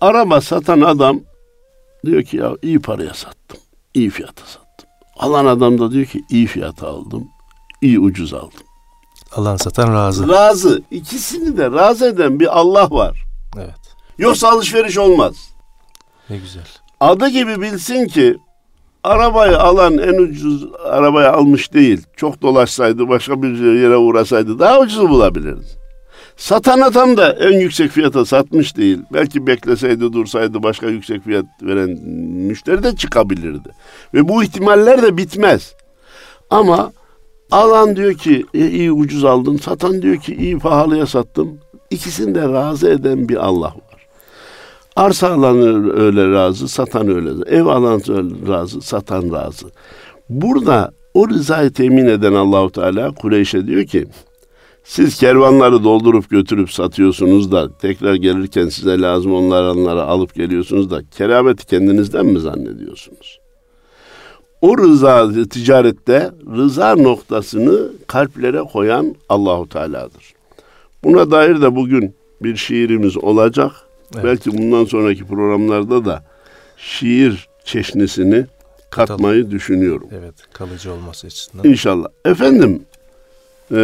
Araba 0.00 0.40
satan 0.40 0.80
adam 0.80 1.20
diyor 2.06 2.22
ki 2.22 2.36
ya 2.36 2.56
iyi 2.62 2.78
paraya 2.80 3.14
sattım. 3.14 3.60
İyi 3.94 4.10
fiyata 4.10 4.42
sattım. 4.46 4.88
Alan 5.16 5.46
adam 5.46 5.78
da 5.78 5.90
diyor 5.90 6.06
ki 6.06 6.24
iyi 6.30 6.46
fiyata 6.46 6.88
aldım. 6.88 7.28
iyi 7.82 7.98
ucuz 7.98 8.34
aldım. 8.34 8.60
Alan 9.32 9.56
satan 9.56 9.94
razı. 9.94 10.28
Razı. 10.28 10.82
İkisini 10.90 11.56
de 11.56 11.70
razı 11.70 12.06
eden 12.06 12.40
bir 12.40 12.58
Allah 12.58 12.90
var. 12.90 13.24
Evet. 13.56 13.74
Yoksa 14.18 14.48
alışveriş 14.48 14.98
olmaz. 14.98 15.34
Ne 16.30 16.36
güzel. 16.36 16.66
Adı 17.00 17.28
gibi 17.28 17.60
bilsin 17.60 18.06
ki 18.06 18.36
arabayı 19.04 19.58
alan 19.58 19.98
en 19.98 20.14
ucuz 20.22 20.66
arabayı 20.84 21.30
almış 21.30 21.72
değil. 21.72 22.06
Çok 22.16 22.42
dolaşsaydı 22.42 23.08
başka 23.08 23.42
bir 23.42 23.80
yere 23.80 23.96
uğrasaydı 23.96 24.58
daha 24.58 24.80
ucuzu 24.80 25.08
bulabilirdi. 25.08 25.81
Satan 26.42 26.80
adam 26.80 27.16
da 27.16 27.32
en 27.32 27.60
yüksek 27.60 27.90
fiyata 27.90 28.24
satmış 28.24 28.76
değil. 28.76 28.98
Belki 29.12 29.46
bekleseydi 29.46 30.12
dursaydı 30.12 30.62
başka 30.62 30.86
yüksek 30.86 31.24
fiyat 31.24 31.44
veren 31.62 31.90
müşteri 32.48 32.82
de 32.82 32.96
çıkabilirdi. 32.96 33.68
Ve 34.14 34.28
bu 34.28 34.42
ihtimaller 34.42 35.02
de 35.02 35.16
bitmez. 35.16 35.74
Ama 36.50 36.92
alan 37.50 37.96
diyor 37.96 38.14
ki 38.14 38.46
e, 38.54 38.68
iyi 38.70 38.92
ucuz 38.92 39.24
aldın. 39.24 39.56
Satan 39.56 40.02
diyor 40.02 40.16
ki 40.16 40.34
iyi 40.34 40.58
pahalıya 40.58 41.06
sattım. 41.06 41.58
İkisini 41.90 42.34
de 42.34 42.42
razı 42.42 42.88
eden 42.90 43.28
bir 43.28 43.36
Allah 43.36 43.66
var. 43.66 44.06
Arsa 44.96 45.32
alan 45.32 45.56
öyle 46.00 46.32
razı, 46.32 46.68
satan 46.68 47.08
öyle. 47.08 47.56
Ev 47.56 47.66
alan 47.66 48.02
öyle 48.08 48.52
razı, 48.52 48.80
satan 48.80 49.32
razı. 49.32 49.66
Burada 50.28 50.92
o 51.14 51.28
rızayı 51.28 51.72
temin 51.72 52.06
eden 52.06 52.32
Allahu 52.32 52.70
Teala 52.70 53.14
Kureyş'e 53.14 53.66
diyor 53.66 53.84
ki 53.84 54.06
siz 54.84 55.18
kervanları 55.18 55.84
doldurup 55.84 56.30
götürüp 56.30 56.70
satıyorsunuz 56.70 57.52
da 57.52 57.78
tekrar 57.78 58.14
gelirken 58.14 58.68
size 58.68 59.00
lazım 59.00 59.34
onları 59.34 60.02
alıp 60.02 60.34
geliyorsunuz 60.34 60.90
da 60.90 61.02
kerameti 61.10 61.66
kendinizden 61.66 62.26
mi 62.26 62.40
zannediyorsunuz? 62.40 63.40
O 64.60 64.78
rıza 64.78 65.32
ticarette 65.50 66.30
rıza 66.56 66.96
noktasını 66.96 67.92
kalplere 68.06 68.58
koyan 68.58 69.14
Allahu 69.28 69.68
Teala'dır. 69.68 70.34
Buna 71.04 71.30
dair 71.30 71.62
de 71.62 71.76
bugün 71.76 72.14
bir 72.42 72.56
şiirimiz 72.56 73.16
olacak. 73.16 73.72
Evet. 74.14 74.24
Belki 74.24 74.58
bundan 74.58 74.84
sonraki 74.84 75.24
programlarda 75.24 76.04
da 76.04 76.24
şiir 76.76 77.48
çeşnisini 77.64 78.46
katmayı 78.90 79.42
Katalım. 79.42 79.50
düşünüyorum. 79.50 80.08
Evet, 80.12 80.34
kalıcı 80.52 80.92
olması 80.92 81.26
açısından. 81.26 81.68
İnşallah. 81.68 82.08
Efendim, 82.24 82.82
e, 83.72 83.76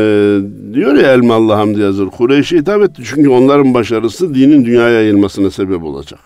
diyor 0.75 0.95
ya 0.95 1.13
Elmalı 1.13 1.53
Hamdi 1.53 1.81
Yazır, 1.81 2.07
Kureyş'e 2.07 2.57
hitap 2.57 2.83
etti 2.83 3.03
çünkü 3.05 3.29
onların 3.29 3.75
başarısı 3.75 4.35
dinin 4.35 4.65
dünyaya 4.65 4.95
yayılmasına 4.95 5.51
sebep 5.51 5.85
olacak. 5.85 6.21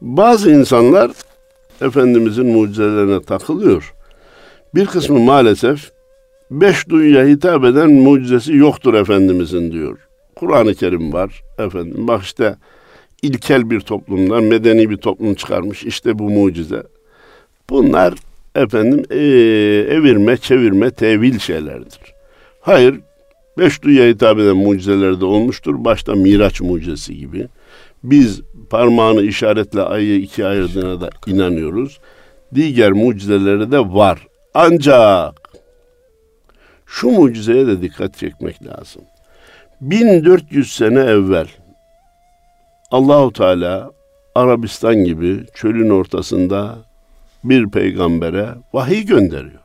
Bazı 0.00 0.50
insanlar 0.50 1.10
Efendimizin 1.80 2.46
mucizelerine 2.46 3.22
takılıyor. 3.22 3.94
Bir 4.74 4.86
kısmı 4.86 5.18
maalesef 5.18 5.90
beş 6.50 6.88
duyuya 6.88 7.26
hitap 7.26 7.64
eden 7.64 7.92
mucizesi 7.92 8.56
yoktur 8.56 8.94
Efendimizin 8.94 9.72
diyor. 9.72 9.98
Kur'an-ı 10.36 10.74
Kerim 10.74 11.12
var. 11.12 11.42
Efendim 11.58 12.08
bak 12.08 12.22
işte 12.22 12.56
ilkel 13.22 13.70
bir 13.70 13.80
toplumdan 13.80 14.44
medeni 14.44 14.90
bir 14.90 14.96
toplum 14.96 15.34
çıkarmış. 15.34 15.84
İşte 15.84 16.18
bu 16.18 16.30
mucize. 16.30 16.82
Bunlar 17.70 18.14
efendim 18.54 19.04
ee, 19.10 19.16
evirme, 19.90 20.36
çevirme, 20.36 20.90
tevil 20.90 21.38
şeylerdir. 21.38 21.98
Hayır, 22.60 23.00
beş 23.58 23.82
duyuya 23.82 24.08
hitap 24.08 24.38
eden 24.38 24.56
mucizeler 24.56 25.20
de 25.20 25.24
olmuştur. 25.24 25.74
Başta 25.84 26.14
Miraç 26.14 26.60
mucizesi 26.60 27.16
gibi. 27.16 27.48
Biz 28.04 28.40
parmağını 28.70 29.22
işaretle 29.22 29.82
ayı 29.82 30.20
ikiye 30.20 30.46
ayırdığına 30.46 31.00
da 31.00 31.10
inanıyoruz. 31.26 32.00
Diğer 32.54 32.92
mucizeleri 32.92 33.72
de 33.72 33.78
var. 33.78 34.26
Ancak 34.54 35.34
şu 36.86 37.08
mucizeye 37.10 37.66
de 37.66 37.82
dikkat 37.82 38.18
çekmek 38.18 38.66
lazım. 38.66 39.02
1400 39.80 40.72
sene 40.72 41.00
evvel 41.00 41.46
Allahu 42.90 43.32
Teala 43.32 43.90
Arabistan 44.34 45.04
gibi 45.04 45.46
çölün 45.54 45.90
ortasında 45.90 46.78
bir 47.44 47.70
peygambere 47.70 48.48
vahiy 48.72 49.04
gönderiyor. 49.06 49.60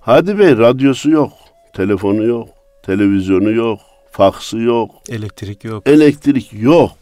Hadi 0.00 0.38
Bey 0.38 0.58
radyosu 0.58 1.10
yok, 1.10 1.32
telefonu 1.72 2.24
yok, 2.24 2.48
televizyonu 2.82 3.50
yok, 3.50 3.80
faksı 4.10 4.58
yok. 4.58 4.90
Elektrik 5.08 5.64
yok. 5.64 5.88
Elektrik 5.88 6.52
yok. 6.52 6.92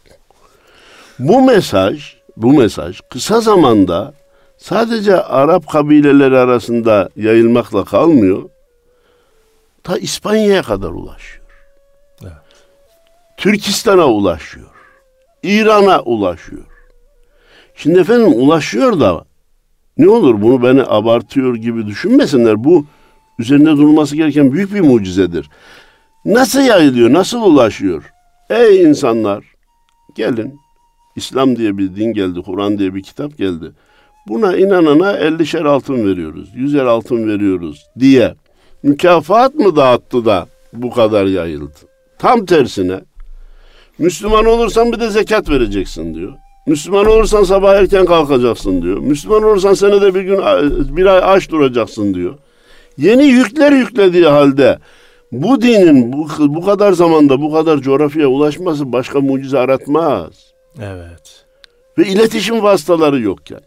Bu 1.19 1.41
mesaj, 1.41 2.15
bu 2.37 2.53
mesaj 2.53 2.99
kısa 3.09 3.41
zamanda 3.41 4.13
sadece 4.57 5.21
Arap 5.21 5.67
kabileleri 5.67 6.37
arasında 6.37 7.09
yayılmakla 7.15 7.85
kalmıyor. 7.85 8.49
Ta 9.83 9.97
İspanya'ya 9.97 10.61
kadar 10.61 10.89
ulaşıyor. 10.89 11.45
Evet. 12.21 12.33
Türkistan'a 13.37 14.05
ulaşıyor. 14.05 14.69
İran'a 15.43 16.01
ulaşıyor. 16.01 16.65
Şimdi 17.75 17.99
efendim 17.99 18.33
ulaşıyor 18.33 18.99
da 18.99 19.25
ne 19.97 20.09
olur 20.09 20.41
bunu 20.41 20.63
beni 20.63 20.83
abartıyor 20.83 21.55
gibi 21.55 21.87
düşünmesinler. 21.87 22.63
Bu 22.63 22.85
üzerinde 23.39 23.69
durulması 23.69 24.15
gereken 24.15 24.51
büyük 24.51 24.73
bir 24.73 24.81
mucizedir. 24.81 25.49
Nasıl 26.25 26.59
yayılıyor, 26.59 27.13
nasıl 27.13 27.41
ulaşıyor? 27.41 28.11
Ey 28.49 28.81
insanlar 28.81 29.43
gelin 30.15 30.59
İslam 31.15 31.55
diye 31.55 31.77
bir 31.77 31.95
din 31.95 32.13
geldi, 32.13 32.41
Kur'an 32.41 32.79
diye 32.79 32.95
bir 32.95 33.03
kitap 33.03 33.37
geldi. 33.37 33.71
Buna 34.27 34.57
inanana 34.57 35.11
50'şer 35.11 35.67
altın 35.67 36.07
veriyoruz, 36.07 36.49
100'er 36.55 36.85
altın 36.87 37.27
veriyoruz 37.27 37.85
diye 37.99 38.35
mükafat 38.83 39.55
mı 39.55 39.75
dağıttı 39.75 40.25
da 40.25 40.47
bu 40.73 40.91
kadar 40.91 41.25
yayıldı? 41.25 41.79
Tam 42.19 42.45
tersine 42.45 42.99
Müslüman 43.97 44.45
olursan 44.45 44.91
bir 44.91 44.99
de 44.99 45.09
zekat 45.09 45.49
vereceksin 45.49 46.15
diyor. 46.15 46.33
Müslüman 46.67 47.05
olursan 47.05 47.43
sabah 47.43 47.75
erken 47.75 48.05
kalkacaksın 48.05 48.81
diyor. 48.81 48.97
Müslüman 48.97 49.43
olursan 49.43 49.73
senede 49.73 50.15
bir 50.15 50.21
gün 50.21 50.37
bir 50.97 51.05
ay 51.05 51.35
aç 51.35 51.49
duracaksın 51.49 52.13
diyor. 52.13 52.37
Yeni 52.97 53.25
yükler 53.25 53.71
yüklediği 53.71 54.25
halde 54.25 54.79
bu 55.31 55.61
dinin 55.61 56.13
bu, 56.13 56.27
bu 56.39 56.65
kadar 56.65 56.93
zamanda 56.93 57.41
bu 57.41 57.53
kadar 57.53 57.77
coğrafyaya 57.77 58.27
ulaşması 58.27 58.91
başka 58.91 59.21
mucize 59.21 59.59
aratmaz. 59.59 60.53
Evet. 60.81 61.45
Ve 61.97 62.07
iletişim 62.07 62.63
vasıtaları 62.63 63.19
yokken. 63.19 63.61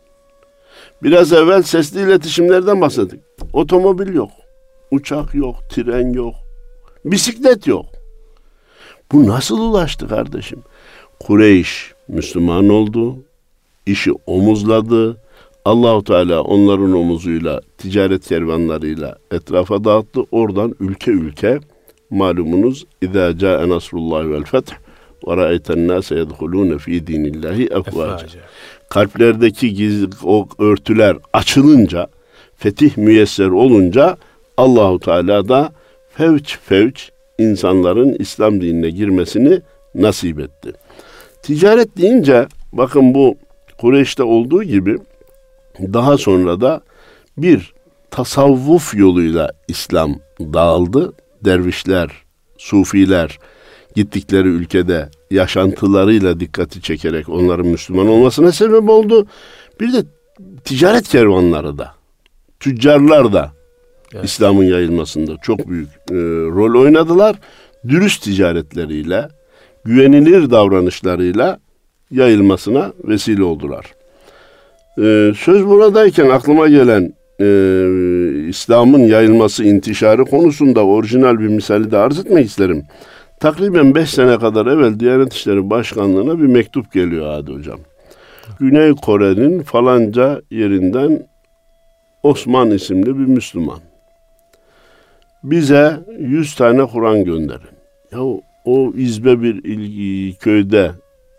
Biraz 1.02 1.32
evvel 1.32 1.62
sesli 1.62 2.00
iletişimlerden 2.00 2.80
bahsettik. 2.80 3.20
Otomobil 3.52 4.14
yok. 4.14 4.30
Uçak 4.90 5.34
yok, 5.34 5.56
tren 5.70 6.12
yok. 6.12 6.34
Bisiklet 7.04 7.66
yok. 7.66 7.86
Bu 9.12 9.26
nasıl 9.26 9.58
ulaştı 9.60 10.08
kardeşim? 10.08 10.62
Kureyş 11.20 11.92
Müslüman 12.12 12.68
oldu. 12.68 13.16
işi 13.86 14.12
omuzladı. 14.26 15.16
Allahu 15.64 16.04
Teala 16.04 16.42
onların 16.42 16.92
omuzuyla, 16.92 17.60
ticaret 17.78 18.28
kervanlarıyla 18.28 19.18
etrafa 19.30 19.84
dağıttı. 19.84 20.20
Oradan 20.30 20.74
ülke 20.80 21.10
ülke 21.10 21.58
malumunuz 22.10 22.86
İzâ 23.02 23.38
câe 23.38 23.68
nasrullah 23.68 24.30
vel 24.30 24.44
feth 24.44 24.72
ve 25.28 25.36
ra'eyten 25.36 25.88
nâse 25.88 26.14
yedhulûne 26.14 26.78
fî 26.78 27.06
dînillâhi 27.06 27.64
efvâce. 27.64 28.26
Kalplerdeki 28.88 29.74
gizli 29.74 30.08
o 30.24 30.48
örtüler 30.58 31.16
açılınca, 31.32 32.06
fetih 32.56 32.96
müyesser 32.96 33.48
olunca 33.48 34.16
Allahu 34.56 34.98
Teala 34.98 35.48
da 35.48 35.72
fevç 36.14 36.58
fevç 36.58 37.10
insanların 37.38 38.16
İslam 38.18 38.60
dinine 38.60 38.90
girmesini 38.90 39.60
nasip 39.94 40.40
etti. 40.40 40.72
Ticaret 41.42 41.96
deyince 41.96 42.46
bakın 42.72 43.14
bu 43.14 43.36
Kureyş'te 43.78 44.22
olduğu 44.22 44.62
gibi 44.62 44.98
daha 45.80 46.18
sonra 46.18 46.60
da 46.60 46.80
bir 47.38 47.72
tasavvuf 48.10 48.94
yoluyla 48.94 49.50
İslam 49.68 50.16
dağıldı. 50.40 51.12
Dervişler, 51.44 52.10
sufiler 52.58 53.38
gittikleri 53.94 54.48
ülkede 54.48 55.08
yaşantılarıyla 55.30 56.40
dikkati 56.40 56.82
çekerek 56.82 57.28
onların 57.28 57.66
Müslüman 57.66 58.08
olmasına 58.08 58.52
sebep 58.52 58.88
oldu. 58.88 59.26
Bir 59.80 59.92
de 59.92 60.04
ticaret 60.64 61.08
kervanları 61.08 61.78
da, 61.78 61.94
tüccarlar 62.60 63.32
da 63.32 63.52
evet. 64.14 64.24
İslam'ın 64.24 64.64
yayılmasında 64.64 65.36
çok 65.42 65.68
büyük 65.68 65.88
e, 65.88 66.14
rol 66.54 66.80
oynadılar. 66.80 67.36
Dürüst 67.88 68.22
ticaretleriyle, 68.22 69.28
güvenilir 69.84 70.50
davranışlarıyla 70.50 71.58
yayılmasına 72.10 72.92
vesile 73.04 73.42
oldular. 73.42 73.86
Ee, 74.98 75.32
söz 75.36 75.66
buradayken 75.66 76.30
aklıma 76.30 76.68
gelen 76.68 77.12
e, 77.40 78.48
İslam'ın 78.48 79.00
yayılması, 79.00 79.64
intişarı 79.64 80.24
konusunda 80.24 80.86
orijinal 80.86 81.38
bir 81.38 81.48
misali 81.48 81.90
de 81.90 81.96
arz 81.96 82.18
etmek 82.18 82.46
isterim. 82.46 82.84
Takriben 83.40 83.94
beş 83.94 84.10
sene 84.10 84.38
kadar 84.38 84.66
evvel 84.66 85.00
Diyanet 85.00 85.32
İşleri 85.32 85.70
Başkanlığı'na 85.70 86.38
bir 86.38 86.46
mektup 86.46 86.92
geliyor 86.92 87.26
Adi 87.26 87.52
Hocam. 87.52 87.80
Güney 88.60 88.94
Kore'nin 88.94 89.62
falanca 89.62 90.42
yerinden 90.50 91.26
Osman 92.22 92.70
isimli 92.70 93.18
bir 93.18 93.26
Müslüman. 93.26 93.78
bize 95.42 96.00
yüz 96.18 96.54
tane 96.54 96.86
Kur'an 96.86 97.24
gönderin. 97.24 97.70
Ya 98.12 98.18
o 98.70 98.92
izbe 98.96 99.42
bir 99.42 99.64
ilgi, 99.64 100.38
köyde 100.38 100.90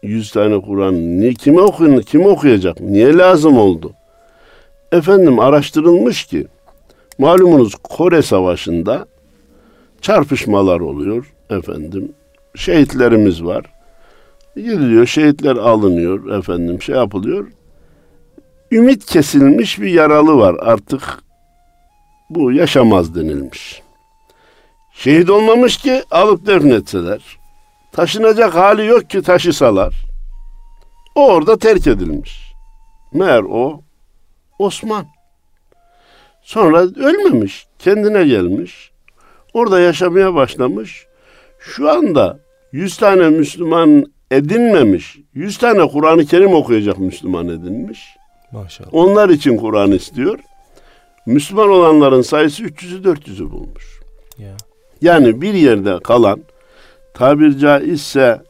yüz 0.04 0.32
tane 0.32 0.62
Kur'an 0.62 1.22
ne 1.22 1.34
kime 1.34 1.62
okuyun, 1.62 2.02
kim 2.02 2.26
okuyacak? 2.26 2.82
Niye 2.82 3.18
lazım 3.18 3.58
oldu? 3.58 3.94
Efendim 4.92 5.40
araştırılmış 5.40 6.26
ki 6.26 6.48
malumunuz 7.18 7.76
Kore 7.76 8.22
Savaşı'nda 8.22 9.06
çarpışmalar 10.02 10.80
oluyor 10.80 11.34
efendim. 11.50 12.12
Şehitlerimiz 12.56 13.44
var. 13.44 13.66
Gidiliyor, 14.56 15.06
şehitler 15.06 15.56
alınıyor 15.56 16.38
efendim, 16.40 16.82
şey 16.82 16.96
yapılıyor. 16.96 17.48
Ümit 18.72 19.06
kesilmiş 19.06 19.82
bir 19.82 19.90
yaralı 19.90 20.38
var 20.38 20.56
artık 20.60 21.24
bu 22.30 22.52
yaşamaz 22.52 23.16
denilmiş. 23.16 23.81
Şehit 25.04 25.30
olmamış 25.30 25.78
ki 25.78 26.04
alıp 26.12 26.46
defnetseler. 26.46 27.22
Taşınacak 27.92 28.56
hali 28.56 28.86
yok 28.86 29.10
ki 29.10 29.22
taşısalar. 29.22 29.96
O 31.16 31.28
orada 31.28 31.58
terk 31.58 31.88
edilmiş. 31.88 32.54
Meğer 33.14 33.42
o 33.42 33.82
Osman. 34.60 35.06
Sonra 36.42 36.80
ölmemiş. 36.80 37.68
Kendine 37.80 38.28
gelmiş. 38.28 38.92
Orada 39.54 39.80
yaşamaya 39.80 40.36
başlamış. 40.36 41.06
Şu 41.60 41.90
anda 41.90 42.40
yüz 42.72 42.98
tane 42.98 43.30
Müslüman 43.30 44.06
edinmemiş. 44.32 45.18
Yüz 45.34 45.58
tane 45.58 45.88
Kur'an-ı 45.88 46.26
Kerim 46.26 46.54
okuyacak 46.54 46.98
Müslüman 46.98 47.48
edinmiş. 47.48 48.00
Maşallah. 48.52 48.94
Onlar 48.94 49.30
için 49.30 49.58
Kur'an 49.58 49.92
istiyor. 49.92 50.40
Müslüman 51.26 51.70
olanların 51.70 52.22
sayısı 52.22 52.64
300'ü 52.64 53.04
400'ü 53.04 53.52
bulmuş. 53.52 54.01
Ya. 55.02 55.14
Yani 55.14 55.42
bir 55.42 55.54
yerde 55.54 56.00
kalan 56.04 56.40
tabir 57.14 57.58
caizse 57.58 58.42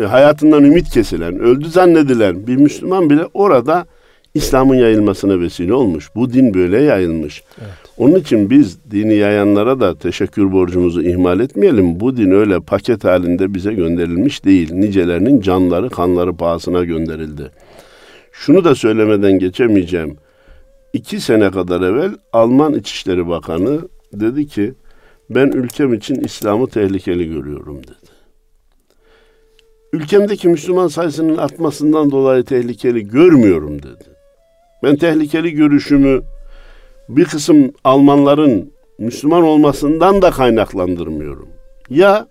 e, 0.00 0.02
hayatından 0.02 0.64
ümit 0.64 0.90
kesilen, 0.90 1.38
öldü 1.38 1.68
zannedilen 1.68 2.46
bir 2.46 2.56
Müslüman 2.56 3.10
bile 3.10 3.22
orada 3.34 3.86
İslam'ın 4.34 4.74
yayılmasına 4.74 5.40
vesile 5.40 5.74
olmuş. 5.74 6.10
Bu 6.14 6.32
din 6.32 6.54
böyle 6.54 6.82
yayılmış. 6.82 7.42
Evet. 7.60 7.70
Onun 7.98 8.14
için 8.14 8.50
biz 8.50 8.78
dini 8.90 9.14
yayanlara 9.14 9.80
da 9.80 9.98
teşekkür 9.98 10.52
borcumuzu 10.52 11.02
ihmal 11.02 11.40
etmeyelim. 11.40 12.00
Bu 12.00 12.16
din 12.16 12.30
öyle 12.30 12.60
paket 12.60 13.04
halinde 13.04 13.54
bize 13.54 13.74
gönderilmiş 13.74 14.44
değil. 14.44 14.72
Nicelerinin 14.72 15.40
canları, 15.40 15.90
kanları 15.90 16.36
pahasına 16.36 16.84
gönderildi. 16.84 17.50
Şunu 18.32 18.64
da 18.64 18.74
söylemeden 18.74 19.38
geçemeyeceğim. 19.38 20.16
İki 20.92 21.20
sene 21.20 21.50
kadar 21.50 21.80
evvel 21.80 22.10
Alman 22.32 22.74
İçişleri 22.74 23.28
Bakanı 23.28 23.80
dedi 24.12 24.46
ki 24.46 24.74
ben 25.34 25.46
ülkem 25.46 25.94
için 25.94 26.14
İslam'ı 26.14 26.68
tehlikeli 26.68 27.28
görüyorum 27.28 27.82
dedi. 27.84 28.12
Ülkemdeki 29.92 30.48
Müslüman 30.48 30.88
sayısının 30.88 31.36
artmasından 31.36 32.10
dolayı 32.10 32.44
tehlikeli 32.44 33.08
görmüyorum 33.08 33.82
dedi. 33.82 34.04
Ben 34.82 34.96
tehlikeli 34.96 35.52
görüşümü 35.52 36.22
bir 37.08 37.24
kısım 37.24 37.72
Almanların 37.84 38.72
Müslüman 38.98 39.42
olmasından 39.42 40.22
da 40.22 40.30
kaynaklandırmıyorum. 40.30 41.48
Ya 41.90 42.26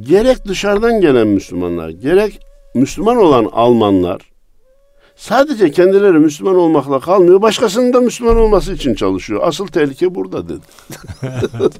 gerek 0.00 0.44
dışarıdan 0.44 1.00
gelen 1.00 1.26
Müslümanlar, 1.26 1.88
gerek 1.88 2.40
Müslüman 2.74 3.16
olan 3.16 3.44
Almanlar 3.52 4.35
sadece 5.16 5.70
kendileri 5.70 6.18
Müslüman 6.18 6.56
olmakla 6.56 7.00
kalmıyor, 7.00 7.42
başkasının 7.42 7.92
da 7.92 8.00
Müslüman 8.00 8.36
olması 8.36 8.72
için 8.72 8.94
çalışıyor. 8.94 9.40
Asıl 9.44 9.66
tehlike 9.66 10.14
burada 10.14 10.48
dedi. 10.48 10.60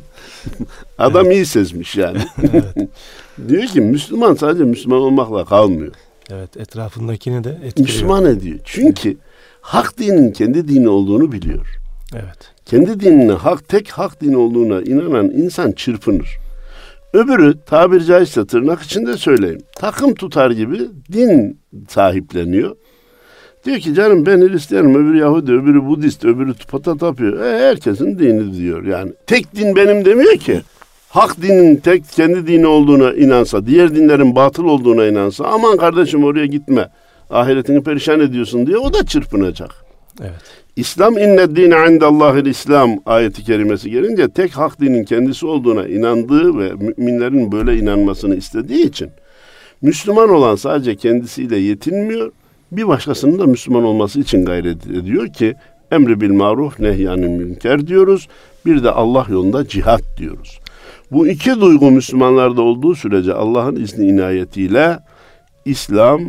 Adam 0.98 1.30
iyi 1.30 1.46
sezmiş 1.46 1.96
yani. 1.96 2.18
Diyor 3.48 3.62
ki 3.62 3.80
Müslüman 3.80 4.34
sadece 4.34 4.64
Müslüman 4.64 4.98
olmakla 4.98 5.44
kalmıyor. 5.44 5.92
Evet 6.30 6.56
etrafındakini 6.56 7.44
de 7.44 7.50
etkiliyor. 7.50 7.88
Müslüman 7.88 8.24
ediyor. 8.24 8.58
Çünkü 8.64 9.16
hak 9.60 9.98
dinin 9.98 10.32
kendi 10.32 10.68
dini 10.68 10.88
olduğunu 10.88 11.32
biliyor. 11.32 11.66
Evet. 12.14 12.52
Kendi 12.64 13.00
dinine 13.00 13.32
hak 13.32 13.68
tek 13.68 13.90
hak 13.90 14.20
din 14.20 14.34
olduğuna 14.34 14.82
inanan 14.82 15.30
insan 15.30 15.72
çırpınır. 15.72 16.38
Öbürü 17.12 17.54
tabiri 17.66 18.04
caizse 18.04 18.46
tırnak 18.46 18.82
içinde 18.82 19.16
söyleyeyim. 19.16 19.60
Takım 19.76 20.14
tutar 20.14 20.50
gibi 20.50 20.80
din 21.12 21.60
sahipleniyor. 21.88 22.76
Diyor 23.66 23.78
ki 23.78 23.94
canım 23.94 24.26
ben 24.26 24.40
Hristiyanım, 24.40 24.94
öbürü 24.94 25.18
Yahudi, 25.18 25.52
öbürü 25.52 25.86
Budist, 25.86 26.24
öbürü 26.24 26.54
pata 26.68 26.96
tapıyor. 26.96 27.44
E, 27.44 27.58
herkesin 27.58 28.18
dini 28.18 28.54
diyor 28.58 28.84
yani. 28.84 29.12
Tek 29.26 29.56
din 29.56 29.76
benim 29.76 30.04
demiyor 30.04 30.36
ki. 30.36 30.60
Hak 31.08 31.42
dinin 31.42 31.76
tek 31.76 32.04
kendi 32.10 32.46
dini 32.46 32.66
olduğuna 32.66 33.12
inansa, 33.12 33.66
diğer 33.66 33.94
dinlerin 33.94 34.36
batıl 34.36 34.64
olduğuna 34.64 35.06
inansa, 35.06 35.44
aman 35.44 35.76
kardeşim 35.76 36.24
oraya 36.24 36.46
gitme, 36.46 36.88
ahiretini 37.30 37.82
perişan 37.82 38.20
ediyorsun 38.20 38.66
diye 38.66 38.78
o 38.78 38.92
da 38.92 39.06
çırpınacak. 39.06 39.70
Evet. 40.20 40.42
İslam 40.76 41.18
inne 41.18 41.56
dine 41.56 41.94
indallahil 41.94 42.46
İslam 42.46 42.90
ayeti 43.06 43.44
kerimesi 43.44 43.90
gelince 43.90 44.28
tek 44.28 44.56
hak 44.56 44.80
dinin 44.80 45.04
kendisi 45.04 45.46
olduğuna 45.46 45.86
inandığı 45.88 46.58
ve 46.58 46.72
müminlerin 46.72 47.52
böyle 47.52 47.78
inanmasını 47.78 48.36
istediği 48.36 48.86
için 48.86 49.10
Müslüman 49.82 50.30
olan 50.30 50.56
sadece 50.56 50.96
kendisiyle 50.96 51.56
yetinmiyor, 51.56 52.32
bir 52.72 52.88
başkasının 52.88 53.38
da 53.38 53.46
Müslüman 53.46 53.84
olması 53.84 54.20
için 54.20 54.44
gayret 54.44 54.86
ediyor 54.86 55.28
ki 55.28 55.54
emri 55.92 56.20
bil 56.20 56.30
maruf 56.32 56.80
nehyanı 56.80 57.28
münker 57.28 57.86
diyoruz. 57.86 58.28
Bir 58.66 58.84
de 58.84 58.90
Allah 58.90 59.26
yolunda 59.28 59.68
cihat 59.68 60.02
diyoruz. 60.16 60.60
Bu 61.12 61.26
iki 61.28 61.60
duygu 61.60 61.90
Müslümanlarda 61.90 62.62
olduğu 62.62 62.94
sürece 62.94 63.32
Allah'ın 63.34 63.76
izni 63.76 64.06
inayetiyle 64.06 64.98
İslam 65.64 66.20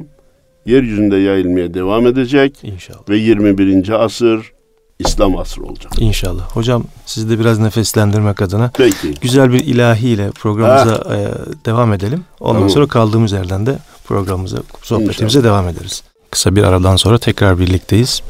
yeryüzünde 0.65 1.17
yayılmaya 1.17 1.73
devam 1.73 2.07
edecek 2.07 2.59
İnşallah. 2.63 3.09
ve 3.09 3.17
21. 3.17 3.89
asır 3.89 4.51
İslam 4.99 5.37
asrı 5.37 5.63
olacak. 5.63 5.91
İnşallah. 5.99 6.43
Hocam 6.51 6.83
sizi 7.05 7.29
de 7.29 7.39
biraz 7.39 7.59
nefeslendirmek 7.59 8.41
adına 8.41 8.71
Peki. 8.77 9.13
güzel 9.21 9.53
bir 9.53 9.59
ilahiyle 9.59 10.31
programımıza 10.31 11.15
e, 11.15 11.19
devam 11.65 11.93
edelim. 11.93 12.23
Ondan 12.39 12.53
Tamam. 12.55 12.69
sonra 12.69 12.87
kaldığımız 12.87 13.31
yerden 13.31 13.65
de 13.65 13.77
programımıza, 14.05 14.57
sohbetimize 14.81 15.43
devam 15.43 15.67
ederiz. 15.67 16.03
Kısa 16.31 16.55
bir 16.55 16.63
aradan 16.63 16.95
sonra 16.95 17.17
tekrar 17.17 17.59
birlikteyiz. 17.59 18.21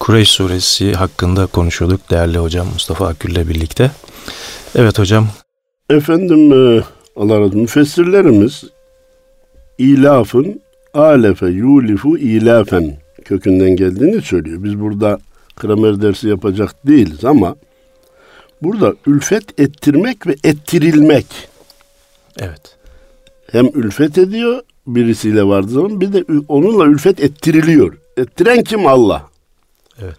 Kureyş 0.00 0.30
suresi 0.30 0.92
hakkında 0.92 1.46
konuşuyorduk 1.46 2.10
değerli 2.10 2.38
hocam 2.38 2.66
Mustafa 2.72 3.08
Akgül'le 3.08 3.48
birlikte. 3.48 3.90
Evet 4.74 4.98
hocam. 4.98 5.28
Efendim 5.90 6.52
e, 6.52 6.82
Allah 7.16 7.34
razı 7.34 7.44
olsun. 7.44 7.60
Müfessirlerimiz 7.60 8.64
ilafın 9.78 10.60
alefe 10.94 11.46
yulifu 11.46 12.18
ilafen 12.18 12.96
kökünden 13.24 13.76
geldiğini 13.76 14.22
söylüyor. 14.22 14.64
Biz 14.64 14.80
burada 14.80 15.18
kramer 15.56 16.02
dersi 16.02 16.28
yapacak 16.28 16.86
değiliz 16.86 17.24
ama 17.24 17.56
burada 18.62 18.94
ülfet 19.06 19.60
ettirmek 19.60 20.26
ve 20.26 20.36
ettirilmek 20.44 21.26
Evet. 22.38 22.77
Hem 23.52 23.66
ülfet 23.74 24.18
ediyor 24.18 24.60
birisiyle 24.86 25.44
vardığı 25.44 25.68
zaman 25.70 26.00
bir 26.00 26.12
de 26.12 26.24
onunla 26.48 26.84
ülfet 26.84 27.20
ettiriliyor. 27.20 27.98
Ettiren 28.16 28.62
kim? 28.62 28.86
Allah. 28.86 29.26
Evet. 30.02 30.16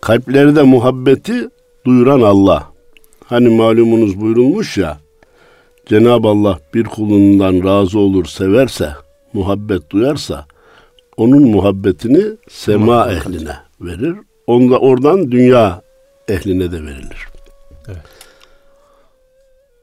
Kalplerde 0.00 0.62
muhabbeti 0.62 1.48
duyuran 1.86 2.20
Allah. 2.20 2.70
Hani 3.24 3.48
malumunuz 3.48 4.20
buyurulmuş 4.20 4.78
ya, 4.78 4.98
Cenab-ı 5.86 6.28
Allah 6.28 6.58
bir 6.74 6.84
kulundan 6.84 7.64
razı 7.64 7.98
olur, 7.98 8.24
severse, 8.24 8.92
muhabbet 9.32 9.90
duyarsa, 9.90 10.46
onun 11.16 11.42
muhabbetini 11.42 12.24
sema 12.48 12.84
Muhabbet. 12.84 13.26
ehline 13.26 13.56
verir. 13.80 14.16
Onda 14.46 14.78
oradan 14.78 15.30
dünya 15.32 15.82
ehline 16.28 16.72
de 16.72 16.82
verilir. 16.82 17.26
Evet. 17.88 17.96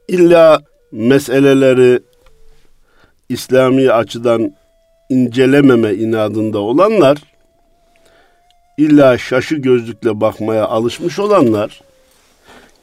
İlla 0.08 0.62
meseleleri 0.92 2.00
İslami 3.28 3.90
açıdan 3.90 4.54
incelememe 5.08 5.94
inadında 5.94 6.58
olanlar, 6.58 7.18
illa 8.76 9.18
şaşı 9.18 9.56
gözlükle 9.56 10.20
bakmaya 10.20 10.66
alışmış 10.66 11.18
olanlar, 11.18 11.80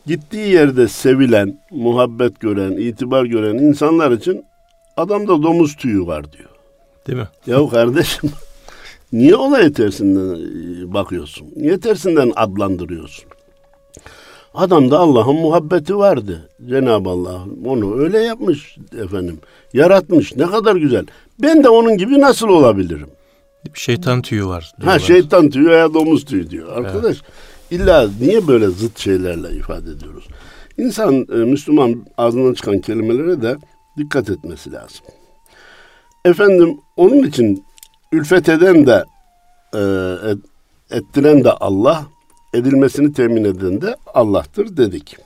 gittiği 0.05 0.49
yerde 0.49 0.88
sevilen, 0.88 1.60
muhabbet 1.71 2.39
gören, 2.39 2.71
itibar 2.71 3.25
gören 3.25 3.58
insanlar 3.58 4.12
için 4.12 4.45
adamda 4.97 5.43
domuz 5.43 5.75
tüyü 5.75 6.08
var 6.08 6.34
diyor. 6.34 6.49
Değil 7.08 7.19
mi? 7.19 7.27
Yahu 7.47 7.69
kardeşim 7.69 8.31
niye 9.13 9.36
olay 9.36 9.73
tersinden 9.73 10.36
e, 10.36 10.93
bakıyorsun? 10.93 11.47
Niye 11.55 11.79
tersinden 11.79 12.31
adlandırıyorsun? 12.36 13.25
Adamda 14.56 15.00
Allah'ın 15.00 15.36
muhabbeti 15.36 15.98
vardı. 15.98 16.50
Cenab-ı 16.70 17.10
Allah 17.10 17.41
onu 17.65 18.00
öyle 18.00 18.20
yapmış 18.20 18.78
efendim. 19.04 19.39
Yaratmış. 19.74 20.36
Ne 20.36 20.46
kadar 20.46 20.76
güzel. 20.76 21.06
Ben 21.41 21.63
de 21.63 21.70
onun 21.70 21.98
gibi 21.98 22.20
nasıl 22.20 22.48
olabilirim? 22.48 23.10
Şeytan 23.74 24.22
tüyü 24.22 24.46
var. 24.46 24.72
Ha 24.76 24.82
diyorlar. 24.82 25.00
şeytan 25.00 25.50
tüyü 25.50 25.70
veya 25.70 25.94
domuz 25.94 26.26
tüyü 26.26 26.50
diyor. 26.50 26.78
Arkadaş 26.78 27.18
illa 27.72 28.10
niye 28.22 28.48
böyle 28.48 28.68
zıt 28.68 29.00
şeylerle 29.00 29.56
ifade 29.56 29.91
ediyoruz? 29.91 30.28
İnsan, 30.78 31.13
e, 31.13 31.36
Müslüman 31.36 32.06
ağzından 32.18 32.54
çıkan 32.54 32.80
kelimelere 32.80 33.41
de 33.41 33.58
dikkat 33.98 34.30
etmesi 34.30 34.72
lazım. 34.72 35.06
Efendim 36.26 36.78
onun 36.98 37.24
için 37.24 37.65
ülfet 38.12 38.50
eden 38.50 38.88
de 38.88 39.04
e, 39.76 39.82
ettiren 40.98 41.44
de 41.44 41.52
Allah, 41.52 42.06
edilmesini 42.56 43.13
temin 43.13 43.44
eden 43.44 43.82
de 43.82 43.96
Allah'tır 44.13 44.78
dedik. 44.78 45.18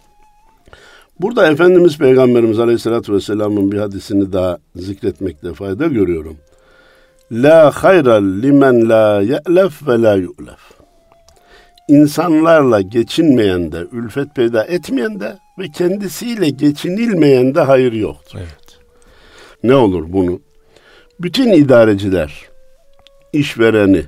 Burada 1.19 1.51
Efendimiz 1.51 1.97
Peygamberimiz 1.97 2.59
Aleyhisselatü 2.59 3.13
Vesselam'ın 3.13 3.71
bir 3.71 3.77
hadisini 3.77 4.33
daha 4.33 4.57
zikretmekte 4.75 5.53
fayda 5.53 5.87
görüyorum. 5.87 6.37
La 7.31 7.71
hayra 7.71 8.15
limen 8.15 8.89
la 8.89 9.21
ye'lef 9.21 9.87
ve 9.87 10.01
la 10.01 10.15
yu'lef. 10.15 10.59
İnsanlarla 11.87 12.81
geçinmeyen 12.81 13.71
de, 13.71 13.87
ülfet 13.91 14.35
peyda 14.35 14.63
etmeyen 14.63 15.19
de 15.19 15.37
ve 15.59 15.67
kendisiyle 15.69 16.49
geçinilmeyen 16.49 17.55
de 17.55 17.61
hayır 17.61 17.93
yoktur. 17.93 18.39
Evet. 18.39 18.79
Ne 19.63 19.75
olur 19.75 20.05
bunu? 20.07 20.41
Bütün 21.19 21.53
idareciler, 21.53 22.45
işvereni, 23.33 24.03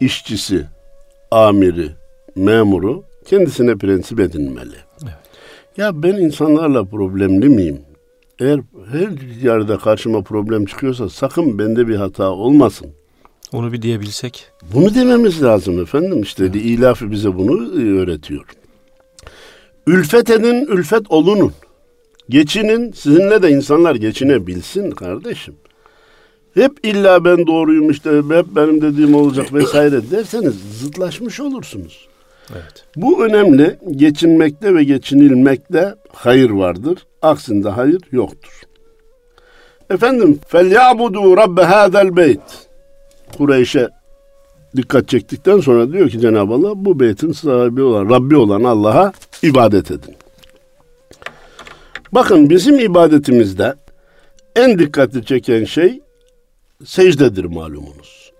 işçisi, 0.00 0.66
amiri, 1.30 1.90
memuru 2.36 3.04
kendisine 3.24 3.76
prensip 3.76 4.20
edinmeli. 4.20 4.76
Evet. 5.02 5.14
Ya 5.76 6.02
ben 6.02 6.14
insanlarla 6.14 6.84
problemli 6.84 7.48
miyim? 7.48 7.80
Eğer 8.40 8.60
her 8.92 9.42
yerde 9.42 9.76
karşıma 9.76 10.22
problem 10.22 10.64
çıkıyorsa 10.64 11.08
sakın 11.08 11.58
bende 11.58 11.88
bir 11.88 11.96
hata 11.96 12.30
olmasın. 12.30 12.86
Onu 13.52 13.72
bir 13.72 13.82
diyebilsek. 13.82 14.46
Bunu 14.74 14.94
dememiz 14.94 15.42
lazım 15.42 15.82
efendim. 15.82 16.22
İşte 16.22 16.44
evet. 16.44 16.56
ilafı 16.56 17.10
bize 17.10 17.34
bunu 17.38 17.80
e, 17.80 18.00
öğretiyor. 18.00 18.44
Ülfet 19.86 20.30
edin, 20.30 20.66
ülfet 20.66 21.10
olunun. 21.10 21.52
Geçinin, 22.28 22.92
sizinle 22.92 23.42
de 23.42 23.50
insanlar 23.50 23.94
geçinebilsin 23.94 24.90
kardeşim. 24.90 25.54
Hep 26.54 26.72
illa 26.82 27.24
ben 27.24 27.46
doğruyum 27.46 27.90
işte, 27.90 28.10
hep 28.10 28.46
benim 28.56 28.82
dediğim 28.82 29.14
olacak 29.14 29.52
vesaire 29.52 30.10
derseniz 30.10 30.54
zıtlaşmış 30.80 31.40
olursunuz. 31.40 32.08
Evet. 32.52 32.84
Bu 32.96 33.24
önemli. 33.24 33.78
Geçinmekte 33.90 34.74
ve 34.74 34.84
geçinilmekte 34.84 35.94
hayır 36.12 36.50
vardır. 36.50 37.06
Aksinde 37.22 37.68
hayır 37.68 38.00
yoktur. 38.12 38.62
Efendim 39.90 40.40
felyabudu 40.48 41.36
rabbe 41.36 41.62
hadel 41.62 42.16
beyt. 42.16 42.68
Kureyş'e 43.38 43.88
dikkat 44.76 45.08
çektikten 45.08 45.60
sonra 45.60 45.92
diyor 45.92 46.10
ki 46.10 46.20
Cenab-ı 46.20 46.54
Allah 46.54 46.72
bu 46.84 47.00
beytin 47.00 47.32
sahibi 47.32 47.82
olan 47.82 48.10
Rabbi 48.10 48.36
olan 48.36 48.64
Allah'a 48.64 49.12
ibadet 49.42 49.90
edin. 49.90 50.16
Bakın 52.12 52.50
bizim 52.50 52.78
ibadetimizde 52.78 53.74
en 54.56 54.78
dikkatli 54.78 55.24
çeken 55.24 55.64
şey 55.64 56.00
secdedir 56.84 57.44
malumunuz. 57.44 58.32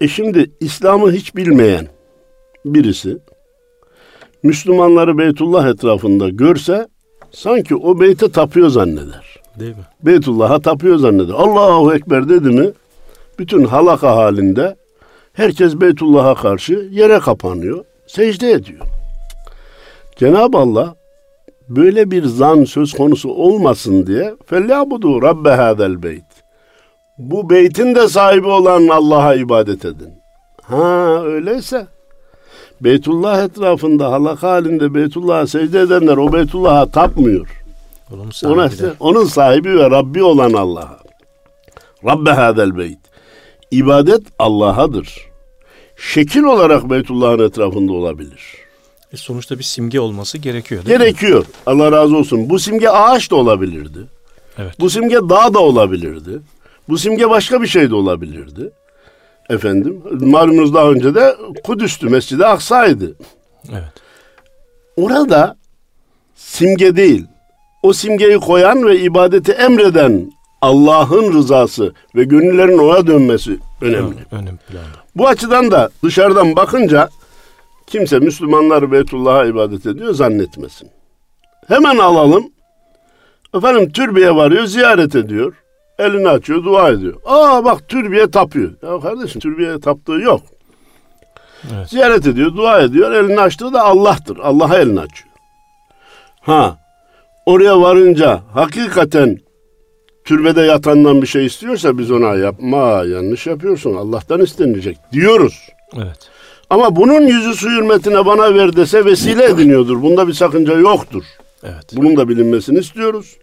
E 0.00 0.08
şimdi 0.08 0.50
İslam'ı 0.60 1.12
hiç 1.12 1.36
bilmeyen, 1.36 1.88
birisi 2.64 3.18
Müslümanları 4.42 5.18
Beytullah 5.18 5.68
etrafında 5.68 6.28
görse 6.28 6.88
sanki 7.30 7.76
o 7.76 8.00
beyte 8.00 8.30
tapıyor 8.30 8.68
zanneder. 8.68 9.36
Değil 9.58 9.76
mi? 9.76 9.82
Beytullah'a 10.02 10.60
tapıyor 10.60 10.96
zanneder. 10.96 11.34
Allahu 11.34 11.94
Ekber 11.94 12.28
dedi 12.28 12.48
mi 12.48 12.72
bütün 13.38 13.64
halaka 13.64 14.16
halinde 14.16 14.76
herkes 15.32 15.74
Beytullah'a 15.80 16.34
karşı 16.34 16.88
yere 16.90 17.18
kapanıyor, 17.18 17.84
secde 18.06 18.50
ediyor. 18.50 18.86
Cenab-ı 20.16 20.58
Allah 20.58 20.94
böyle 21.68 22.10
bir 22.10 22.24
zan 22.24 22.64
söz 22.64 22.92
konusu 22.92 23.30
olmasın 23.30 24.06
diye 24.06 24.34
felyabudu 24.46 25.22
rabbe 25.22 25.50
hadel 25.50 26.02
beyt. 26.02 26.24
Bu 27.18 27.50
beytin 27.50 27.94
de 27.94 28.08
sahibi 28.08 28.46
olan 28.46 28.88
Allah'a 28.88 29.34
ibadet 29.34 29.84
edin. 29.84 30.12
Ha 30.62 31.22
öyleyse 31.24 31.86
Beytullah 32.80 33.44
etrafında 33.44 34.12
halaka 34.12 34.48
halinde 34.48 34.94
Beytullah'a 34.94 35.46
secde 35.46 35.80
edenler 35.80 36.16
o 36.16 36.32
Beytullah'a 36.32 36.90
tapmıyor. 36.90 37.62
Onun 38.14 38.30
sahibi, 38.30 38.54
Ona, 38.54 38.70
de. 38.70 38.92
onun 39.00 39.24
sahibi 39.24 39.78
ve 39.78 39.90
Rabbi 39.90 40.22
olan 40.22 40.52
Allah'a. 40.52 40.98
Rabbe 42.04 42.30
hadel 42.30 42.76
beyt. 42.76 42.98
İbadet 43.70 44.22
Allah'adır. 44.38 45.18
Şekil 45.96 46.42
olarak 46.42 46.90
Beytullah'ın 46.90 47.38
etrafında 47.48 47.92
olabilir. 47.92 48.42
E 49.12 49.16
sonuçta 49.16 49.58
bir 49.58 49.64
simge 49.64 50.00
olması 50.00 50.38
gerekiyor 50.38 50.84
değil 50.86 50.98
Gerekiyor. 50.98 51.40
Mi? 51.40 51.46
Allah 51.66 51.92
razı 51.92 52.16
olsun. 52.16 52.50
Bu 52.50 52.58
simge 52.58 52.88
ağaç 52.88 53.30
da 53.30 53.36
olabilirdi. 53.36 53.98
Evet. 54.58 54.80
Bu 54.80 54.90
simge 54.90 55.16
dağ 55.16 55.54
da 55.54 55.58
olabilirdi. 55.58 56.40
Bu 56.88 56.98
simge 56.98 57.30
başka 57.30 57.62
bir 57.62 57.66
şey 57.66 57.90
de 57.90 57.94
olabilirdi. 57.94 58.70
Efendim, 59.50 60.02
malumunuz 60.20 60.74
daha 60.74 60.90
önce 60.90 61.14
de 61.14 61.36
Kudüs'tü, 61.64 62.08
Mescid-i 62.08 62.46
Aksa'ydı. 62.46 63.16
Evet. 63.72 63.92
Orada 64.96 65.56
simge 66.34 66.96
değil, 66.96 67.26
o 67.82 67.92
simgeyi 67.92 68.38
koyan 68.38 68.86
ve 68.86 69.00
ibadeti 69.00 69.52
emreden 69.52 70.32
Allah'ın 70.60 71.32
rızası 71.32 71.92
ve 72.14 72.24
gönüllerin 72.24 72.78
ona 72.78 73.06
dönmesi 73.06 73.58
önemli. 73.80 74.16
Önemli 74.32 74.56
planda. 74.56 75.04
Bu 75.16 75.28
açıdan 75.28 75.70
da 75.70 75.90
dışarıdan 76.04 76.56
bakınca 76.56 77.08
kimse 77.86 78.18
Müslümanlar 78.18 78.92
Beytullah'a 78.92 79.44
ibadet 79.44 79.86
ediyor 79.86 80.14
zannetmesin. 80.14 80.88
Hemen 81.68 81.98
alalım. 81.98 82.50
Efendim 83.54 83.92
türbeye 83.92 84.34
varıyor, 84.34 84.64
ziyaret 84.64 85.14
ediyor. 85.14 85.54
Elini 85.98 86.28
açıyor, 86.28 86.64
dua 86.64 86.90
ediyor. 86.90 87.14
Aa 87.24 87.64
bak 87.64 87.88
türbeye 87.88 88.30
tapıyor. 88.30 88.70
Ya 88.82 89.00
kardeşim 89.00 89.40
türbeye 89.40 89.80
taptığı 89.80 90.12
yok. 90.12 90.42
Evet. 91.74 91.88
Ziyaret 91.90 92.26
ediyor, 92.26 92.56
dua 92.56 92.80
ediyor. 92.80 93.12
Elini 93.12 93.40
açtığı 93.40 93.72
da 93.72 93.82
Allah'tır. 93.82 94.38
Allah'a 94.38 94.78
elini 94.78 95.00
açıyor. 95.00 95.30
Ha, 96.40 96.78
oraya 97.46 97.80
varınca 97.80 98.40
hakikaten 98.54 99.38
türbede 100.24 100.60
yatandan 100.60 101.22
bir 101.22 101.26
şey 101.26 101.46
istiyorsa 101.46 101.98
biz 101.98 102.10
ona 102.10 102.34
yapma 102.34 103.04
yanlış 103.04 103.46
yapıyorsun 103.46 103.94
Allah'tan 103.94 104.40
istenilecek 104.40 104.98
diyoruz. 105.12 105.68
Evet. 105.96 106.30
Ama 106.70 106.96
bunun 106.96 107.20
yüzü 107.26 107.54
su 107.54 107.70
hürmetine 107.70 108.26
bana 108.26 108.54
ver 108.54 108.76
dese 108.76 109.04
vesile 109.04 109.44
ediniyordur. 109.44 110.02
Bunda 110.02 110.28
bir 110.28 110.32
sakınca 110.32 110.78
yoktur. 110.78 111.24
Evet. 111.62 111.84
Bunun 111.92 112.16
da 112.16 112.28
bilinmesini 112.28 112.78
istiyoruz. 112.78 113.36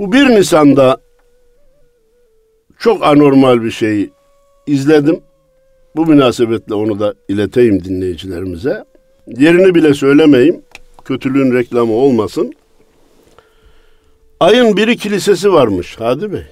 Bu 0.00 0.12
bir 0.12 0.28
Nisan'da 0.28 1.00
çok 2.78 3.04
anormal 3.04 3.62
bir 3.62 3.70
şey 3.70 4.10
izledim. 4.66 5.20
Bu 5.96 6.06
münasebetle 6.06 6.74
onu 6.74 7.00
da 7.00 7.14
ileteyim 7.28 7.84
dinleyicilerimize. 7.84 8.84
Yerini 9.26 9.74
bile 9.74 9.94
söylemeyeyim. 9.94 10.62
Kötülüğün 11.04 11.54
reklamı 11.54 11.92
olmasın. 11.92 12.52
Ayın 14.40 14.76
biri 14.76 14.96
kilisesi 14.96 15.52
varmış 15.52 15.96
Hadi 15.98 16.32
Bey. 16.32 16.44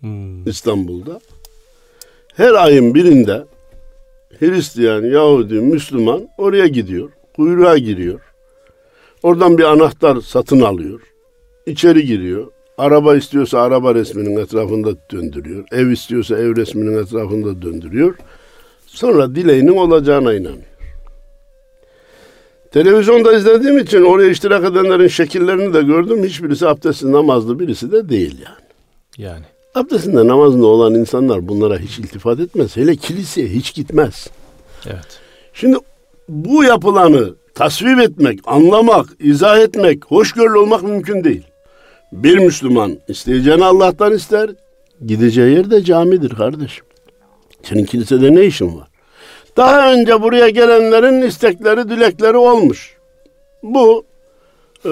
Hmm. 0.00 0.48
İstanbul'da. 0.48 1.20
Her 2.36 2.52
ayın 2.52 2.94
birinde 2.94 3.44
Hristiyan, 4.38 5.02
Yahudi, 5.02 5.54
Müslüman 5.54 6.28
oraya 6.38 6.66
gidiyor. 6.66 7.10
Kuyruğa 7.36 7.78
giriyor. 7.78 8.20
Oradan 9.22 9.58
bir 9.58 9.64
anahtar 9.64 10.20
satın 10.20 10.60
alıyor. 10.60 11.15
İçeri 11.66 12.06
giriyor. 12.06 12.46
Araba 12.78 13.16
istiyorsa 13.16 13.60
araba 13.60 13.94
resminin 13.94 14.36
etrafında 14.36 14.90
döndürüyor. 15.12 15.64
Ev 15.72 15.88
istiyorsa 15.88 16.38
ev 16.38 16.56
resminin 16.56 17.02
etrafında 17.02 17.62
döndürüyor. 17.62 18.14
Sonra 18.86 19.34
dileğinin 19.34 19.76
olacağına 19.76 20.34
inanıyor. 20.34 20.76
Televizyonda 22.72 23.32
izlediğim 23.32 23.78
için 23.78 24.02
oraya 24.02 24.30
iştirak 24.30 24.64
edenlerin 24.64 25.08
şekillerini 25.08 25.74
de 25.74 25.82
gördüm. 25.82 26.24
Hiçbirisi 26.24 26.68
abdestli 26.68 27.12
namazlı 27.12 27.58
birisi 27.58 27.92
de 27.92 28.08
değil 28.08 28.38
yani. 28.44 28.66
Yani. 29.18 29.44
Abdestinde 29.74 30.26
namazında 30.26 30.66
olan 30.66 30.94
insanlar 30.94 31.48
bunlara 31.48 31.78
hiç 31.78 31.98
iltifat 31.98 32.40
etmez. 32.40 32.76
Hele 32.76 32.96
kiliseye 32.96 33.48
hiç 33.48 33.74
gitmez. 33.74 34.30
Evet. 34.86 35.20
Şimdi 35.52 35.76
bu 36.28 36.64
yapılanı 36.64 37.34
tasvip 37.54 38.00
etmek, 38.00 38.40
anlamak, 38.44 39.06
izah 39.20 39.58
etmek, 39.58 40.04
hoşgörülü 40.04 40.58
olmak 40.58 40.82
mümkün 40.82 41.24
değil. 41.24 41.42
Bir 42.12 42.38
Müslüman 42.38 42.98
isteyeceğini 43.08 43.64
Allah'tan 43.64 44.12
ister. 44.12 44.50
Gideceği 45.06 45.54
yer 45.54 45.70
de 45.70 45.84
camidir 45.84 46.30
kardeşim. 46.30 46.84
Senin 47.62 47.84
kilisede 47.84 48.34
ne 48.34 48.44
işin 48.44 48.78
var? 48.78 48.88
Daha 49.56 49.92
önce 49.92 50.22
buraya 50.22 50.48
gelenlerin 50.48 51.22
istekleri, 51.22 51.88
dilekleri 51.88 52.36
olmuş. 52.36 52.96
Bu 53.62 54.04
e, 54.84 54.90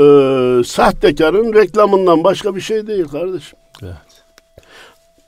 sahtekarın 0.64 1.52
reklamından 1.54 2.24
başka 2.24 2.56
bir 2.56 2.60
şey 2.60 2.86
değil 2.86 3.04
kardeşim. 3.04 3.58
Evet. 3.82 4.24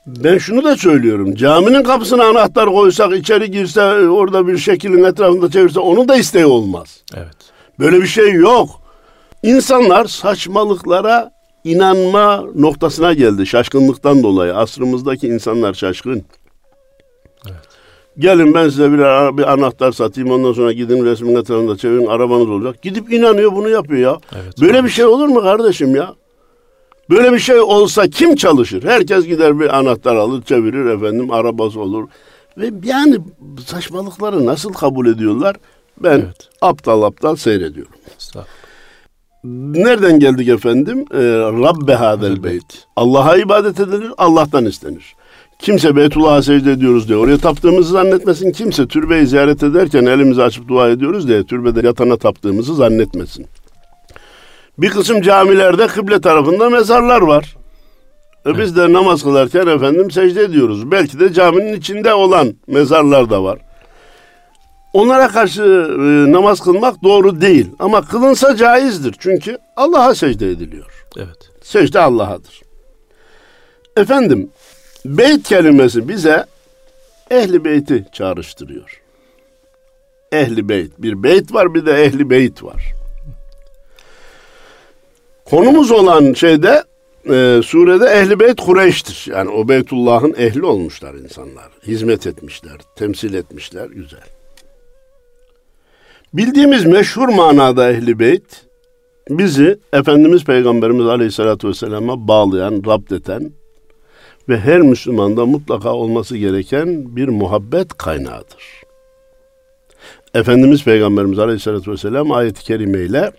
Ben 0.07 0.37
şunu 0.37 0.63
da 0.63 0.77
söylüyorum. 0.77 1.35
Caminin 1.35 1.83
kapısına 1.83 2.25
anahtar 2.25 2.69
koysak, 2.69 3.17
içeri 3.17 3.51
girse, 3.51 3.81
orada 4.09 4.47
bir 4.47 4.57
şekilin 4.57 5.03
etrafında 5.03 5.51
çevirse 5.51 5.79
onun 5.79 6.07
da 6.07 6.15
isteği 6.15 6.45
olmaz. 6.45 7.01
Evet. 7.15 7.37
Böyle 7.79 8.01
bir 8.01 8.07
şey 8.07 8.33
yok. 8.33 8.69
İnsanlar 9.43 10.05
saçmalıklara 10.05 11.31
inanma 11.71 12.45
noktasına 12.55 13.13
geldi 13.13 13.45
şaşkınlıktan 13.45 14.23
dolayı. 14.23 14.55
Asrımızdaki 14.55 15.27
insanlar 15.27 15.73
şaşkın. 15.73 16.23
Gelin 18.19 18.53
ben 18.53 18.69
size 18.69 18.91
bir, 18.91 18.97
bir 19.37 19.51
anahtar 19.53 19.91
satayım 19.91 20.31
ondan 20.31 20.53
sonra 20.53 20.71
gidin 20.71 21.05
resmin 21.05 21.35
etrafında 21.35 21.77
çevirin 21.77 22.05
arabanız 22.05 22.49
olacak. 22.49 22.81
Gidip 22.81 23.13
inanıyor 23.13 23.51
bunu 23.55 23.69
yapıyor 23.69 23.99
ya. 24.01 24.17
Evet, 24.43 24.61
Böyle 24.61 24.79
abi. 24.79 24.85
bir 24.85 24.91
şey 24.91 25.05
olur 25.05 25.27
mu 25.27 25.41
kardeşim 25.41 25.95
ya? 25.95 26.13
Böyle 27.09 27.33
bir 27.33 27.39
şey 27.39 27.59
olsa 27.59 28.07
kim 28.07 28.35
çalışır? 28.35 28.83
Herkes 28.83 29.25
gider 29.25 29.59
bir 29.59 29.77
anahtar 29.77 30.15
alır 30.15 30.41
çevirir 30.41 30.85
efendim 30.85 31.31
arabası 31.31 31.79
olur. 31.79 32.07
Ve 32.57 32.71
yani 32.83 33.17
saçmalıkları 33.65 34.45
nasıl 34.45 34.73
kabul 34.73 35.07
ediyorlar? 35.07 35.55
Ben 36.03 36.19
Evet. 36.19 36.49
aptal 36.61 37.01
aptal 37.01 37.35
seyrediyorum. 37.35 37.91
Nereden 39.47 40.19
geldik 40.19 40.47
efendim? 40.47 41.05
Ee, 41.13 41.17
Rabbe 41.63 41.93
hadel 41.93 42.43
beyt. 42.43 42.85
Allah'a 42.95 43.37
ibadet 43.37 43.79
edilir, 43.79 44.11
Allah'tan 44.17 44.65
istenir. 44.65 45.15
Kimse 45.59 45.95
Beytullah'a 45.95 46.41
secde 46.41 46.71
ediyoruz 46.71 47.07
diye 47.07 47.17
oraya 47.17 47.37
taptığımızı 47.37 47.91
zannetmesin. 47.91 48.51
Kimse 48.51 48.87
türbeyi 48.87 49.27
ziyaret 49.27 49.63
ederken 49.63 50.05
elimizi 50.05 50.43
açıp 50.43 50.67
dua 50.67 50.89
ediyoruz 50.89 51.27
diye 51.27 51.43
türbede 51.43 51.87
yatana 51.87 52.17
taptığımızı 52.17 52.75
zannetmesin. 52.75 53.45
Bir 54.77 54.89
kısım 54.89 55.21
camilerde 55.21 55.87
kıble 55.87 56.21
tarafında 56.21 56.69
mezarlar 56.69 57.21
var. 57.21 57.55
E 58.45 58.57
Biz 58.57 58.75
de 58.75 58.93
namaz 58.93 59.23
kılarken 59.23 59.67
efendim 59.67 60.11
secde 60.11 60.41
ediyoruz. 60.43 60.91
Belki 60.91 61.19
de 61.19 61.33
caminin 61.33 61.73
içinde 61.73 62.13
olan 62.13 62.53
mezarlar 62.67 63.29
da 63.29 63.43
var. 63.43 63.59
Onlara 64.93 65.27
karşı 65.27 65.63
e, 65.63 66.31
namaz 66.31 66.59
kılmak 66.59 67.03
doğru 67.03 67.41
değil. 67.41 67.69
Ama 67.79 68.01
kılınsa 68.01 68.55
caizdir. 68.55 69.15
Çünkü 69.19 69.57
Allah'a 69.75 70.15
secde 70.15 70.49
ediliyor. 70.49 71.05
Evet. 71.17 71.49
Secde 71.61 71.99
Allah'adır. 71.99 72.61
Efendim, 73.97 74.49
beyt 75.05 75.47
kelimesi 75.47 76.07
bize 76.09 76.45
ehli 77.31 77.65
beyti 77.65 78.05
çağrıştırıyor. 78.13 79.01
Ehli 80.31 80.69
beyt. 80.69 80.91
Bir 80.97 81.23
beyt 81.23 81.53
var 81.53 81.73
bir 81.73 81.85
de 81.85 82.03
ehli 82.03 82.29
beyt 82.29 82.63
var. 82.63 82.93
Konumuz 85.45 85.91
olan 85.91 86.33
şeyde 86.33 86.83
e, 87.29 87.61
surede 87.63 88.05
ehli 88.05 88.39
beyt 88.39 88.61
Kureyş'tir. 88.61 89.25
Yani 89.31 89.49
o 89.49 89.67
Beytullah'ın 89.67 90.35
ehli 90.37 90.65
olmuşlar 90.65 91.13
insanlar. 91.13 91.69
Hizmet 91.87 92.27
etmişler, 92.27 92.77
temsil 92.95 93.33
etmişler. 93.33 93.87
Güzel. 93.89 94.36
Bildiğimiz 96.33 96.85
meşhur 96.85 97.27
manada 97.27 97.91
ehli 97.91 98.19
beyt 98.19 98.65
bizi 99.29 99.79
Efendimiz 99.93 100.43
Peygamberimiz 100.43 101.07
Aleyhisselatü 101.07 101.67
Vesselam'a 101.67 102.27
bağlayan, 102.27 102.83
rapt 102.85 103.11
eden 103.11 103.51
ve 104.49 104.59
her 104.59 104.81
Müslümanda 104.81 105.45
mutlaka 105.45 105.93
olması 105.93 106.37
gereken 106.37 107.15
bir 107.15 107.27
muhabbet 107.27 107.97
kaynağıdır. 107.97 108.83
Efendimiz 110.33 110.83
Peygamberimiz 110.83 111.39
Aleyhisselatü 111.39 111.91
Vesselam 111.91 112.31
ayet-i 112.31 112.63
kerimeyle 112.63 113.31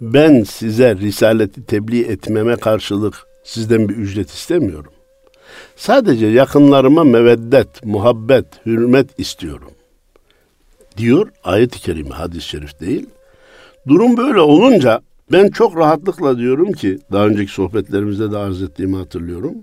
ben 0.00 0.42
size 0.42 0.96
risaleti 0.96 1.66
tebliğ 1.66 2.02
etmeme 2.02 2.56
karşılık 2.56 3.26
sizden 3.42 3.88
bir 3.88 3.96
ücret 3.96 4.30
istemiyorum. 4.30 4.92
Sadece 5.76 6.26
yakınlarıma 6.26 7.04
meveddet, 7.04 7.84
muhabbet, 7.84 8.46
hürmet 8.66 9.18
istiyorum. 9.18 9.73
Diyor 10.96 11.28
ayet-i 11.44 11.80
kerime, 11.80 12.10
hadis-i 12.10 12.48
şerif 12.48 12.80
değil. 12.80 13.06
Durum 13.88 14.16
böyle 14.16 14.40
olunca 14.40 15.00
ben 15.32 15.48
çok 15.48 15.76
rahatlıkla 15.76 16.38
diyorum 16.38 16.72
ki 16.72 16.98
daha 17.12 17.26
önceki 17.26 17.52
sohbetlerimizde 17.52 18.32
de 18.32 18.36
arz 18.36 18.62
ettiğimi 18.62 18.96
hatırlıyorum. 18.96 19.54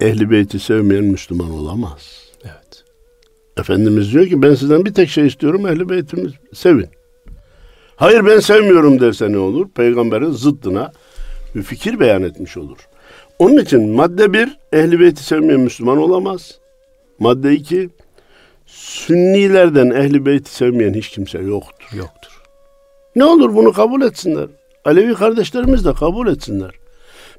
Ehli 0.00 0.30
beyti 0.30 0.58
sevmeyen 0.58 1.04
Müslüman 1.04 1.50
olamaz. 1.50 2.30
Evet. 2.44 2.84
Efendimiz 3.56 4.12
diyor 4.12 4.26
ki 4.26 4.42
ben 4.42 4.54
sizden 4.54 4.84
bir 4.84 4.94
tek 4.94 5.08
şey 5.08 5.26
istiyorum 5.26 5.66
ehli 5.66 5.88
beytimi 5.88 6.30
sevin. 6.52 6.88
Hayır 7.96 8.26
ben 8.26 8.38
sevmiyorum 8.38 9.00
derse 9.00 9.32
ne 9.32 9.38
olur? 9.38 9.68
Peygamberin 9.68 10.30
zıddına 10.30 10.92
bir 11.54 11.62
fikir 11.62 12.00
beyan 12.00 12.22
etmiş 12.22 12.56
olur. 12.56 12.78
Onun 13.38 13.56
için 13.56 13.90
madde 13.90 14.32
bir 14.32 14.58
ehli 14.72 15.00
beyti 15.00 15.24
sevmeyen 15.24 15.60
Müslüman 15.60 15.98
olamaz. 15.98 16.58
Madde 17.18 17.52
iki 17.52 17.90
sünnilerden 18.66 19.90
ehli 19.90 20.26
beyti 20.26 20.54
sevmeyen 20.54 20.94
hiç 20.94 21.08
kimse 21.08 21.38
yoktur. 21.38 21.88
Yoktur. 21.98 22.42
Ne 23.16 23.24
olur 23.24 23.54
bunu 23.54 23.72
kabul 23.72 24.02
etsinler. 24.02 24.46
Alevi 24.84 25.14
kardeşlerimiz 25.14 25.84
de 25.84 25.92
kabul 25.92 26.28
etsinler. 26.28 26.70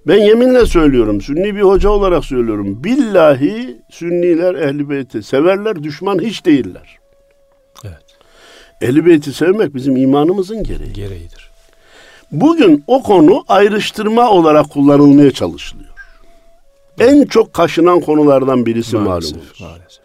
Ben 0.08 0.18
yeminle 0.18 0.66
söylüyorum, 0.66 1.22
Sünni 1.22 1.56
bir 1.56 1.62
hoca 1.62 1.90
olarak 1.90 2.26
söylüyorum. 2.26 2.84
Billahi 2.84 3.78
Sünniler 3.92 4.56
Ehl-i 4.56 4.90
Beyt'i 4.90 5.24
severler, 5.24 5.84
düşman 5.84 6.20
hiç 6.20 6.46
değiller. 6.46 6.98
Evet. 7.84 8.04
Ehl-i 8.82 9.06
Beyt'i 9.06 9.34
sevmek 9.34 9.76
bizim 9.76 9.98
imanımızın 9.98 10.64
gereği. 10.64 10.94
Gereğidir. 10.94 11.50
Bugün 12.32 12.84
o 12.88 13.04
konu 13.04 13.44
ayrıştırma 13.48 14.30
olarak 14.30 14.70
kullanılmaya 14.70 15.32
çalışılıyor. 15.32 15.90
En 17.00 17.26
çok 17.26 17.54
kaşınan 17.54 18.00
konulardan 18.00 18.66
birisi 18.66 18.96
Maalesef. 18.98 19.36
malumunuz. 19.36 19.62
Maalesef. 19.62 20.05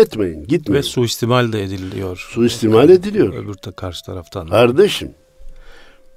Etmeyin, 0.00 0.44
gitmeyin. 0.44 0.78
Ve 0.78 0.82
suistimal 0.82 1.52
de 1.52 1.62
ediliyor. 1.62 2.26
Suistimal 2.30 2.90
ediliyor. 2.90 3.34
Öbür 3.34 3.54
de 3.54 3.72
karşı 3.76 4.04
taraftan. 4.04 4.46
Kardeşim, 4.46 5.10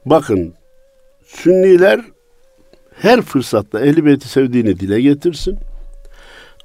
bakın 0.05 0.53
Sünniler 1.29 2.01
her 2.95 3.21
fırsatta 3.21 3.79
Ehl-i 3.79 4.05
Beyt'i 4.05 4.27
sevdiğini 4.27 4.79
dile 4.79 5.01
getirsin. 5.01 5.57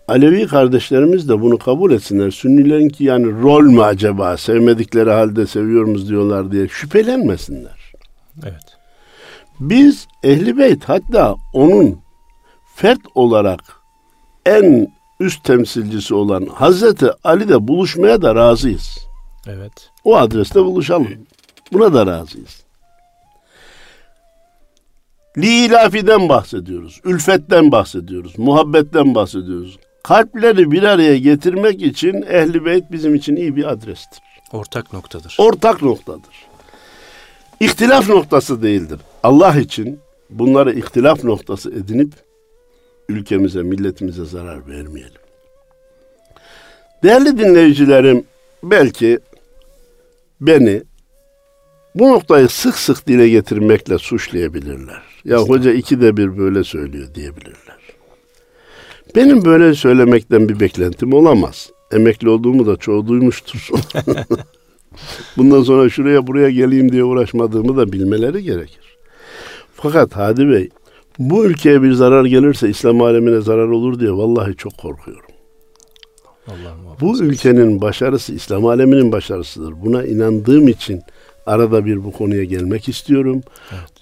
Alevi 0.09 0.47
kardeşlerimiz 0.47 1.29
de 1.29 1.41
bunu 1.41 1.59
kabul 1.59 1.93
etsinler. 1.93 2.31
Sünnilerinki 2.31 3.05
yani 3.05 3.43
rol 3.43 3.63
mü 3.63 3.83
acaba 3.83 4.37
sevmedikleri 4.37 5.11
halde 5.11 5.47
seviyoruz 5.47 6.09
diyorlar 6.09 6.53
diye 6.53 6.69
şüphelenmesinler. 6.69 7.93
Evet. 8.43 8.77
Biz 9.61 10.07
Ehl-i 10.23 10.59
Beyt 10.59 10.85
hatta 10.85 11.35
onun 11.53 11.99
fert 12.75 13.01
olarak 13.15 13.61
en 14.47 14.89
üst 15.21 15.45
temsilcisi 15.45 16.15
olan 16.15 16.47
Hazreti 16.47 17.07
Ali'de 17.25 17.69
buluşmaya 17.69 18.23
da 18.23 18.35
razıyız. 18.35 18.99
Evet. 19.47 19.91
O 20.05 20.17
adreste 20.17 20.65
buluşalım. 20.65 21.09
Buna 21.73 21.95
da 21.95 22.07
razıyız. 22.07 22.65
Lilafiden 25.39 26.29
bahsediyoruz. 26.29 27.01
Ülfetten 27.05 27.73
bahsediyoruz. 27.73 28.39
Muhabbetten 28.39 29.15
bahsediyoruz. 29.15 29.79
Kalpleri 30.03 30.71
bir 30.71 30.83
araya 30.83 31.19
getirmek 31.19 31.83
için 31.83 32.23
Ehli 32.23 32.65
Beyt 32.65 32.93
bizim 32.93 33.15
için 33.15 33.37
iyi 33.37 33.57
bir 33.57 33.65
adrestir. 33.65 34.23
Ortak 34.53 34.93
noktadır. 34.93 35.37
Ortak 35.39 35.83
noktadır. 35.83 36.47
İhtilaf 37.61 38.09
noktası 38.09 38.63
değildir. 38.63 39.01
Allah 39.23 39.57
için 39.57 40.01
bunları 40.31 40.73
ihtilaf 40.73 41.25
noktası 41.25 41.71
edinip 41.71 42.13
ülkemize, 43.09 43.63
milletimize 43.63 44.25
zarar 44.25 44.69
vermeyelim. 44.69 45.21
Değerli 47.03 47.39
dinleyicilerim, 47.39 48.25
belki 48.63 49.19
beni 50.41 50.83
bu 51.95 52.09
noktayı 52.09 52.49
sık 52.49 52.75
sık 52.75 53.07
dile 53.07 53.29
getirmekle 53.29 53.99
suçlayabilirler. 53.99 55.03
Ya 55.25 55.39
hoca 55.39 55.73
ikide 55.73 56.17
bir 56.17 56.39
böyle 56.39 56.65
söylüyor 56.65 57.15
diyebilirler. 57.15 57.79
Benim 59.17 59.45
böyle 59.45 59.75
söylemekten 59.75 60.49
bir 60.49 60.61
beklentim 60.61 61.13
olamaz. 61.13 61.71
Emekli 61.93 62.29
olduğumu 62.29 62.67
da 62.67 62.77
çoğu 62.77 63.07
duymuştur. 63.07 63.69
Bundan 65.37 65.63
sonra 65.63 65.89
şuraya 65.89 66.27
buraya 66.27 66.51
geleyim 66.51 66.93
diye 66.93 67.05
uğraşmadığımı 67.05 67.77
da 67.77 67.93
bilmeleri 67.93 68.43
gerekir. 68.43 68.97
Fakat 69.75 70.17
Hadi 70.17 70.49
Bey, 70.49 70.69
bu 71.19 71.45
ülkeye 71.45 71.83
bir 71.83 71.93
zarar 71.93 72.25
gelirse 72.25 72.69
İslam 72.69 73.03
alemine 73.03 73.41
zarar 73.41 73.69
olur 73.69 74.01
diye 74.01 74.13
vallahi 74.13 74.57
çok 74.57 74.79
korkuyorum. 74.79 75.31
Allah. 76.49 76.75
Bu 77.01 77.19
ülkenin 77.19 77.81
başarısı 77.81 78.35
İslam 78.35 78.67
aleminin 78.67 79.13
başarısıdır. 79.13 79.75
Buna 79.85 80.05
inandığım 80.05 80.69
için 80.69 81.03
arada 81.47 81.85
bir 81.85 82.05
bu 82.05 82.13
konuya 82.13 82.45
gelmek 82.45 82.89
istiyorum. 82.89 83.43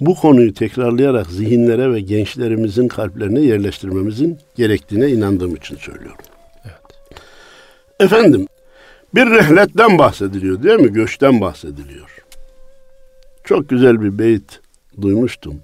Bu 0.00 0.14
konuyu 0.14 0.54
tekrarlayarak 0.54 1.26
zihinlere 1.26 1.92
ve 1.92 2.00
gençlerimizin 2.00 2.88
kalplerine 2.88 3.40
yerleştirmemizin 3.40 4.38
gerektiğine 4.56 5.08
inandığım 5.08 5.54
için 5.54 5.76
söylüyorum. 5.76 6.24
Evet. 6.64 7.10
Efendim, 8.00 8.46
bir 9.14 9.30
rehletten 9.30 9.98
bahsediliyor 9.98 10.62
değil 10.62 10.80
mi? 10.80 10.92
Göçten 10.92 11.40
bahsediliyor. 11.40 12.24
Çok 13.44 13.68
güzel 13.68 14.02
bir 14.02 14.18
beyit 14.18 14.60
duymuştum. 15.00 15.54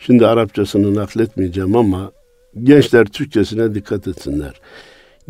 Şimdi 0.00 0.26
Arapçasını 0.26 0.94
nakletmeyeceğim 0.94 1.76
ama 1.76 2.12
gençler 2.62 3.04
Türkçesine 3.04 3.74
dikkat 3.74 4.08
etsinler. 4.08 4.60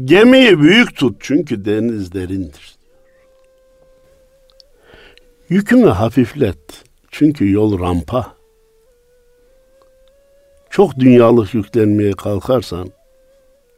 Gemiyi 0.05 0.61
büyük 0.61 0.97
tut 0.97 1.17
çünkü 1.21 1.65
deniz 1.65 2.13
derindir. 2.13 2.75
Yükünü 5.49 5.87
hafiflet 5.87 6.59
çünkü 7.11 7.51
yol 7.51 7.81
rampa. 7.81 8.37
Çok 10.71 10.99
dünyalık 10.99 11.55
yüklenmeye 11.55 12.13
kalkarsan 12.13 12.89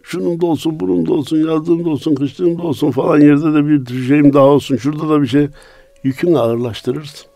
şunun 0.03 0.41
da 0.41 0.47
olsun, 0.47 0.81
bunun 0.81 1.07
da 1.07 1.13
olsun, 1.13 1.49
yazdığım 1.49 1.85
da 1.85 1.91
olsun, 1.91 2.15
kışlığım 2.15 2.59
da 2.59 2.63
olsun 2.63 2.91
falan 2.91 3.21
yerde 3.21 3.55
de 3.55 3.67
bir 3.67 4.07
şeyim 4.07 4.33
daha 4.33 4.45
olsun, 4.45 4.77
şurada 4.77 5.09
da 5.09 5.23
bir 5.23 5.27
şey 5.27 5.49
yükünü 6.03 6.39
ağırlaştırırsın. 6.39 7.27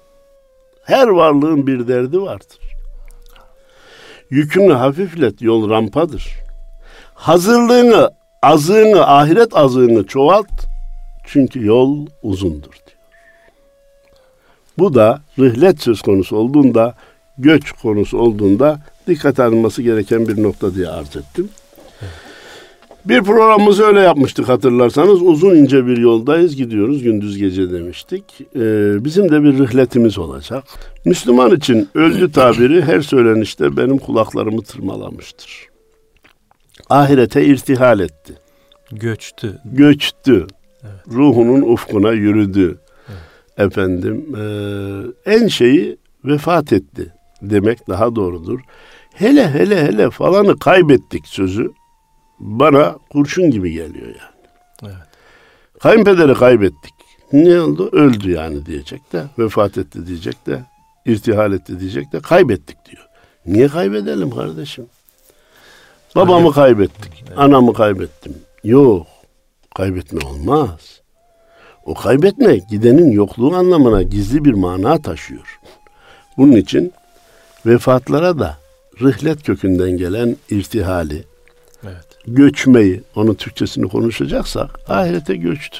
Her 0.82 1.08
varlığın 1.08 1.66
bir 1.66 1.88
derdi 1.88 2.20
vardır. 2.20 2.65
Yükünü 4.30 4.72
hafiflet, 4.72 5.42
yol 5.42 5.70
rampadır. 5.70 6.28
Hazırlığını, 7.14 8.10
azığını, 8.42 9.06
ahiret 9.06 9.56
azığını 9.56 10.06
çoğalt. 10.06 10.66
Çünkü 11.26 11.64
yol 11.64 12.06
uzundur 12.22 12.72
diyor. 12.72 12.98
Bu 14.78 14.94
da 14.94 15.20
rihlet 15.38 15.80
söz 15.82 16.02
konusu 16.02 16.36
olduğunda, 16.36 16.94
göç 17.38 17.72
konusu 17.72 18.18
olduğunda 18.18 18.80
dikkat 19.06 19.40
alınması 19.40 19.82
gereken 19.82 20.28
bir 20.28 20.42
nokta 20.42 20.74
diye 20.74 20.88
arz 20.88 21.16
ettim. 21.16 21.48
Bir 23.08 23.22
programımızı 23.22 23.84
öyle 23.84 24.00
yapmıştık 24.00 24.48
hatırlarsanız. 24.48 25.22
Uzun 25.22 25.56
ince 25.56 25.86
bir 25.86 25.96
yoldayız 25.96 26.56
gidiyoruz 26.56 27.02
gündüz 27.02 27.38
gece 27.38 27.70
demiştik. 27.70 28.24
Ee, 28.40 29.04
bizim 29.04 29.30
de 29.30 29.42
bir 29.42 29.58
rihletimiz 29.58 30.18
olacak. 30.18 30.64
Müslüman 31.04 31.50
için 31.50 31.88
öldü 31.94 32.32
tabiri 32.32 32.82
her 32.82 33.00
söylenişte 33.00 33.76
benim 33.76 33.98
kulaklarımı 33.98 34.62
tırmalamıştır. 34.62 35.66
Ahirete 36.90 37.44
irtihal 37.44 38.00
etti. 38.00 38.34
Göçtü. 38.92 39.58
Göçtü. 39.64 40.46
Evet. 40.82 41.14
Ruhunun 41.14 41.62
ufkuna 41.62 42.12
yürüdü. 42.12 42.78
Evet. 43.08 43.72
Efendim 43.72 44.36
e, 44.36 44.42
en 45.34 45.46
şeyi 45.48 45.96
vefat 46.24 46.72
etti 46.72 47.12
demek 47.42 47.88
daha 47.88 48.16
doğrudur. 48.16 48.60
Hele 49.14 49.50
hele 49.50 49.82
hele 49.82 50.10
falanı 50.10 50.58
kaybettik 50.58 51.26
sözü 51.26 51.72
bana 52.38 52.96
kurşun 53.10 53.50
gibi 53.50 53.72
geliyor 53.72 54.06
yani. 54.06 54.46
Evet. 54.82 55.06
Kayınpederi 55.80 56.34
kaybettik. 56.34 56.94
Ne 57.32 57.60
oldu? 57.60 57.88
Öldü 57.92 58.30
yani 58.30 58.66
diyecek 58.66 59.12
de, 59.12 59.24
vefat 59.38 59.78
etti 59.78 60.06
diyecek 60.06 60.46
de, 60.46 60.62
irtihal 61.06 61.52
etti 61.52 61.80
diyecek 61.80 62.12
de, 62.12 62.20
kaybettik 62.20 62.76
diyor. 62.90 63.08
Niye 63.46 63.68
kaybedelim 63.68 64.30
kardeşim? 64.30 64.86
Babamı 66.16 66.52
kaybettik, 66.52 67.24
evet. 67.28 67.38
anamı 67.38 67.74
kaybettim. 67.74 68.34
Yok, 68.64 69.06
kaybetme 69.74 70.20
olmaz. 70.26 71.00
O 71.84 71.94
kaybetme 71.94 72.56
gidenin 72.56 73.10
yokluğu 73.10 73.56
anlamına 73.56 74.02
gizli 74.02 74.44
bir 74.44 74.52
mana 74.52 75.02
taşıyor. 75.02 75.60
Bunun 76.36 76.52
için 76.52 76.92
vefatlara 77.66 78.38
da 78.38 78.56
rihlet 79.00 79.42
kökünden 79.42 79.90
gelen 79.90 80.36
irtihali. 80.50 81.24
Göçmeyi, 82.26 83.02
onun 83.16 83.34
Türkçesini 83.34 83.88
konuşacaksak 83.88 84.90
ahirete 84.90 85.36
göçtü. 85.36 85.78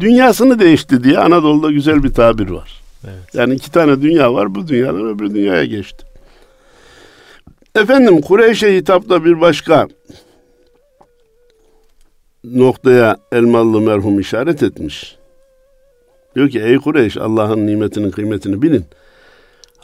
Dünyasını 0.00 0.58
değişti 0.58 1.04
diye 1.04 1.18
Anadolu'da 1.18 1.70
güzel 1.70 2.02
bir 2.02 2.12
tabir 2.12 2.50
var. 2.50 2.82
Evet. 3.04 3.34
Yani 3.34 3.54
iki 3.54 3.72
tane 3.72 4.02
dünya 4.02 4.34
var, 4.34 4.54
bu 4.54 4.68
dünyadan 4.68 5.06
öbür 5.06 5.34
dünyaya 5.34 5.64
geçti. 5.64 6.06
Efendim 7.74 8.20
Kureyş'e 8.20 8.76
hitapta 8.76 9.24
bir 9.24 9.40
başka 9.40 9.88
noktaya 12.44 13.16
Elmalı 13.32 13.80
merhum 13.80 14.20
işaret 14.20 14.62
etmiş. 14.62 15.16
Diyor 16.36 16.50
ki 16.50 16.60
ey 16.60 16.76
Kureyş 16.78 17.16
Allah'ın 17.16 17.66
nimetinin 17.66 18.10
kıymetini 18.10 18.62
bilin. 18.62 18.84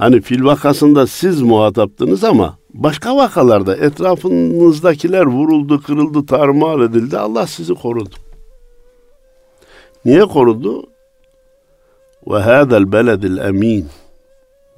Hani 0.00 0.20
fil 0.20 0.44
vakasında 0.44 1.06
siz 1.06 1.42
muhataptınız 1.42 2.24
ama 2.24 2.58
başka 2.74 3.16
vakalarda 3.16 3.76
etrafınızdakiler 3.76 5.26
vuruldu, 5.26 5.82
kırıldı, 5.82 6.26
tarumar 6.26 6.80
edildi. 6.80 7.18
Allah 7.18 7.46
sizi 7.46 7.74
korudu. 7.74 8.14
Niye 10.04 10.26
korudu? 10.26 10.86
Ve 12.26 12.38
hâzel 12.38 12.92
beledil 12.92 13.38
emin. 13.38 13.86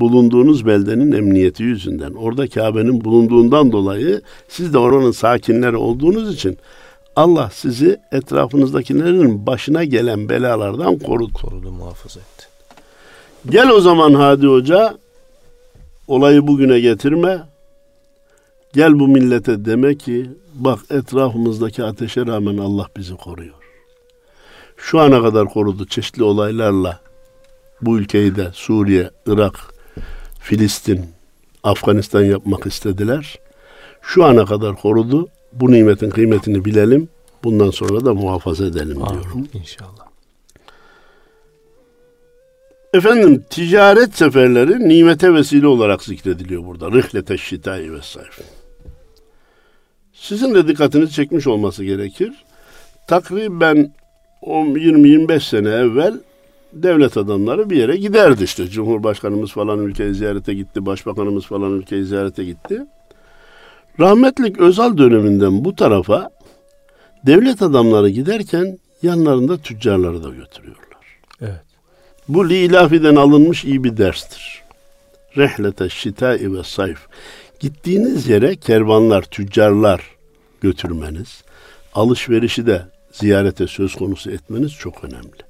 Bulunduğunuz 0.00 0.66
beldenin 0.66 1.12
emniyeti 1.12 1.62
yüzünden. 1.62 2.12
Orada 2.12 2.48
Kabe'nin 2.48 3.04
bulunduğundan 3.04 3.72
dolayı 3.72 4.20
siz 4.48 4.74
de 4.74 4.78
oranın 4.78 5.12
sakinleri 5.12 5.76
olduğunuz 5.76 6.35
için 6.35 6.58
Allah 7.16 7.50
sizi 7.52 8.00
etrafınızdakilerin 8.12 9.46
başına 9.46 9.85
gelen 9.85 10.28
belalardan 10.28 10.98
korudu. 10.98 11.32
Korudu, 11.32 11.70
muhafaza 11.70 12.20
etti. 12.20 12.46
Gel 13.50 13.70
o 13.70 13.80
zaman 13.80 14.14
Hadi 14.14 14.46
Hoca 14.46 15.01
olayı 16.06 16.46
bugüne 16.46 16.80
getirme. 16.80 17.42
Gel 18.72 18.98
bu 18.98 19.08
millete 19.08 19.64
deme 19.64 19.94
ki 19.94 20.30
bak 20.54 20.78
etrafımızdaki 20.90 21.84
ateşe 21.84 22.26
rağmen 22.26 22.58
Allah 22.58 22.86
bizi 22.96 23.16
koruyor. 23.16 23.54
Şu 24.76 25.00
ana 25.00 25.22
kadar 25.22 25.48
korudu 25.48 25.86
çeşitli 25.86 26.22
olaylarla 26.22 27.00
bu 27.82 27.98
ülkeyi 27.98 28.36
de 28.36 28.50
Suriye, 28.52 29.10
Irak, 29.26 29.74
Filistin, 30.40 31.04
Afganistan 31.62 32.22
yapmak 32.22 32.66
istediler. 32.66 33.38
Şu 34.02 34.24
ana 34.24 34.44
kadar 34.44 34.76
korudu. 34.76 35.28
Bu 35.52 35.72
nimetin 35.72 36.10
kıymetini 36.10 36.64
bilelim. 36.64 37.08
Bundan 37.44 37.70
sonra 37.70 38.04
da 38.04 38.14
muhafaza 38.14 38.66
edelim 38.66 39.02
Amin. 39.02 39.20
diyorum. 39.22 39.48
İnşallah. 39.54 40.12
Efendim 42.94 43.44
ticaret 43.50 44.16
seferleri 44.16 44.88
nimete 44.88 45.35
vesile 45.35 45.66
olarak 45.66 46.05
zikrediliyor 46.05 46.66
burada. 46.66 46.92
Rihlete 46.92 47.38
şitai 47.38 47.92
ve 47.92 48.02
sayf. 48.02 48.40
Sizin 50.12 50.55
de 50.55 50.68
dikkatinizi 50.68 51.12
çekmiş 51.12 51.46
olması 51.46 51.85
gerekir. 51.85 52.44
Takriben 53.09 53.92
20-25 54.42 55.40
sene 55.40 55.68
evvel 55.68 56.20
devlet 56.72 57.16
adamları 57.16 57.70
bir 57.70 57.76
yere 57.76 57.96
giderdi 57.96 58.44
işte. 58.44 58.68
Cumhurbaşkanımız 58.68 59.50
falan 59.52 59.78
ülkeyi 59.78 60.14
ziyarete 60.14 60.55
gitti, 60.55 60.87
başbakanımız 60.87 61.46
falan 61.46 61.72
ülkeyi 61.72 62.05
ziyarete 62.05 62.44
gitti. 62.44 62.83
Rahmetlik 64.00 64.59
Özal 64.59 64.98
döneminden 64.98 65.64
bu 65.64 65.74
tarafa 65.76 66.31
devlet 67.26 67.62
adamları 67.62 68.09
giderken 68.09 68.78
yanlarında 69.02 69.59
tüccarları 69.59 70.24
da 70.24 70.31
götürüyorlar. 70.31 70.87
Evet. 71.40 71.71
Bu 72.28 72.50
Lilafi'den 72.50 73.16
alınmış 73.16 73.64
iyi 73.64 73.85
bir 73.85 73.96
derstir. 73.96 74.62
Rehlete 75.37 75.88
şitai 75.88 76.54
ve 76.54 76.62
sayf. 76.62 76.98
Gittiğiniz 77.61 78.28
yere 78.28 78.56
kervanlar, 78.56 79.22
tüccarlar 79.22 80.02
götürmeniz, 80.61 81.42
alışverişi 81.94 82.66
de 82.66 82.82
ziyarete 83.12 83.66
söz 83.66 83.94
konusu 83.94 84.30
etmeniz 84.30 84.72
çok 84.72 85.04
önemli. 85.04 85.42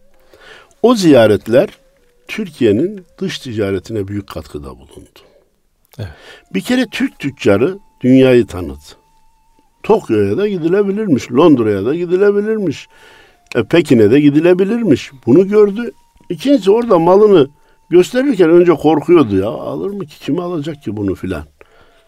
O 0.83 0.95
ziyaretler 0.95 1.69
Türkiye'nin 2.29 3.05
dış 3.19 3.39
ticaretine 3.39 4.09
büyük 4.09 4.27
katkıda 4.27 4.71
bulundu. 4.71 5.21
Evet. 5.99 6.09
Bir 6.55 6.61
kere 6.61 6.87
Türk 6.93 7.19
tüccarı 7.19 7.79
dünyayı 8.01 8.47
tanıdı. 8.47 8.79
Tokyo'ya 9.83 10.37
da 10.37 10.49
gidilebilirmiş, 10.49 11.33
Londra'ya 11.33 11.85
da 11.85 11.95
gidilebilirmiş, 11.95 12.89
e, 13.55 13.63
Pekin'e 13.63 14.11
de 14.11 14.21
gidilebilirmiş. 14.21 15.11
Bunu 15.27 15.49
gördü. 15.49 15.93
İkincisi 16.32 16.72
orada 16.72 17.00
malını 17.00 17.48
gösterirken 17.90 18.50
önce 18.50 18.74
korkuyordu 18.74 19.38
ya. 19.38 19.48
Alır 19.48 19.90
mı 19.90 20.06
ki? 20.06 20.20
Kim 20.20 20.40
alacak 20.40 20.84
ki 20.84 20.98
bunu 20.98 21.16
filan. 21.16 21.44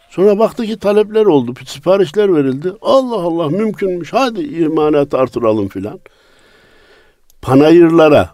Sonra 0.09 0.39
baktı 0.39 0.65
ki 0.65 0.79
talepler 0.79 1.25
oldu. 1.25 1.53
Siparişler 1.65 2.35
verildi. 2.35 2.73
Allah 2.81 3.15
Allah 3.15 3.49
mümkünmüş. 3.49 4.13
Hadi 4.13 4.41
imanat 4.41 5.13
artıralım 5.13 5.67
filan. 5.67 5.99
Panayırlara 7.41 8.29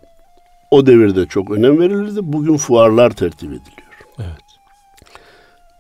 o 0.71 0.85
devirde 0.85 1.25
çok 1.25 1.51
önem 1.51 1.79
verilirdi. 1.79 2.19
Bugün 2.23 2.57
fuarlar 2.57 3.09
tertip 3.09 3.49
ediliyor. 3.49 3.85
Evet. 4.19 4.45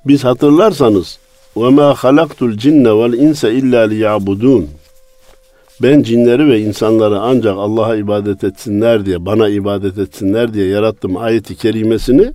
Biz 0.05 0.23
hatırlarsanız 0.23 1.19
وَمَا 1.55 1.93
خَلَقْتُ 1.93 2.39
الْجِنَّ 2.51 2.87
وَالْاِنْسَ 2.87 3.41
اِلَّا 3.59 3.81
لِيَعْبُدُونَ 3.93 4.65
ben 5.82 6.02
cinleri 6.02 6.48
ve 6.48 6.60
insanları 6.60 7.20
ancak 7.20 7.56
Allah'a 7.56 7.96
ibadet 7.96 8.44
etsinler 8.44 9.06
diye, 9.06 9.26
bana 9.26 9.48
ibadet 9.48 9.98
etsinler 9.98 10.54
diye 10.54 10.66
yarattım 10.66 11.16
ayeti 11.16 11.56
kerimesini 11.56 12.32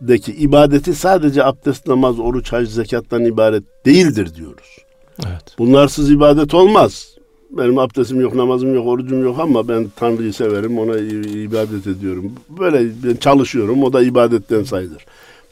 deki 0.00 0.32
ibadeti 0.32 0.94
sadece 0.94 1.44
abdest, 1.44 1.86
namaz, 1.86 2.20
oruç, 2.20 2.52
hac, 2.52 2.68
zekattan 2.68 3.24
ibaret 3.24 3.64
değildir 3.86 4.34
diyoruz. 4.34 4.78
Evet. 5.26 5.44
Bunlarsız 5.58 6.10
ibadet 6.10 6.54
olmaz. 6.54 7.10
Benim 7.50 7.78
abdestim 7.78 8.20
yok, 8.20 8.34
namazım 8.34 8.74
yok, 8.74 8.86
orucum 8.86 9.22
yok 9.22 9.38
ama 9.38 9.68
ben 9.68 9.86
Tanrı'yı 9.96 10.32
severim, 10.32 10.78
ona 10.78 10.98
ibadet 11.42 11.86
ediyorum. 11.86 12.32
Böyle 12.48 12.88
ben 13.04 13.16
çalışıyorum, 13.16 13.82
o 13.82 13.92
da 13.92 14.02
ibadetten 14.02 14.62
sayılır. 14.62 15.06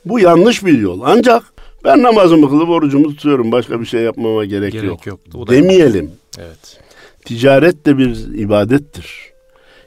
Bu 0.04 0.20
yanlış 0.20 0.64
bir 0.64 0.78
yol. 0.78 1.00
Ancak 1.04 1.42
Ben 1.84 2.02
namazımı 2.02 2.48
kılıp 2.48 2.68
orucumu 2.68 3.08
tutuyorum. 3.08 3.52
Başka 3.52 3.80
bir 3.80 3.86
şey 3.86 4.02
yapmama 4.02 4.44
gerek, 4.44 4.72
Gerek 4.72 4.86
yok. 4.88 5.06
yok. 5.06 5.20
O 5.34 5.46
Demeyelim. 5.46 6.10
Evet. 6.38 6.80
Ticaret 7.24 7.86
de 7.86 7.98
bir 7.98 8.38
ibadettir. 8.38 9.14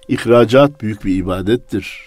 İhracat 0.08 0.82
büyük 0.82 1.06
bir 1.06 1.16
ibadettir. 1.16 2.02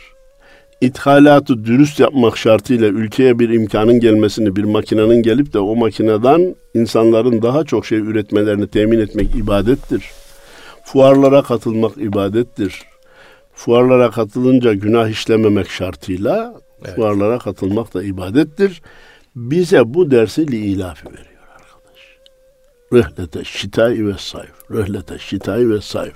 İthalatı 0.81 1.65
dürüst 1.65 2.01
yapmak 2.01 2.39
şartıyla 2.39 2.89
ülkeye 2.89 3.39
bir 3.39 3.49
imkanın 3.49 4.01
gelmesini, 4.01 4.57
bir 4.57 4.65
makinenin 4.65 5.23
gelip 5.23 5.53
de 5.53 5.59
o 5.59 5.77
makineden 5.77 6.55
insanların 6.75 7.43
daha 7.43 7.65
çok 7.65 7.87
şey 7.87 7.99
üretmelerini 7.99 8.69
temin 8.69 8.99
etmek 8.99 9.35
ibadettir. 9.35 10.05
Fuarlara 10.85 11.43
katılmak 11.43 11.97
ibadettir. 11.97 12.83
Fuarlara 13.55 14.11
katılınca 14.11 14.73
günah 14.73 15.09
işlememek 15.09 15.71
şartıyla 15.71 16.55
Evet. 16.85 16.97
fuarlara 16.97 17.39
katılmak 17.39 17.95
da 17.95 18.03
ibadettir. 18.03 18.83
Bize 19.37 19.95
bu 19.95 20.11
dersi 20.11 20.53
liilafi 20.53 21.07
veriyor 21.07 21.43
arkadaş. 21.55 22.19
Rehlete 22.93 23.45
şitai 23.45 24.07
ve 24.07 24.13
sayf. 24.19 24.71
Rehlete 24.71 25.19
şitai 25.19 25.71
ve 25.71 25.81
sayf. 25.81 26.15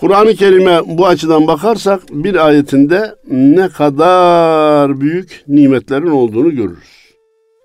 Kur'an-ı 0.00 0.34
Kerim'e 0.34 0.80
bu 0.86 1.06
açıdan 1.06 1.46
bakarsak 1.46 2.02
bir 2.10 2.46
ayetinde 2.46 3.14
ne 3.30 3.68
kadar 3.68 5.00
büyük 5.00 5.44
nimetlerin 5.48 6.10
olduğunu 6.10 6.50
görürüz. 6.50 7.14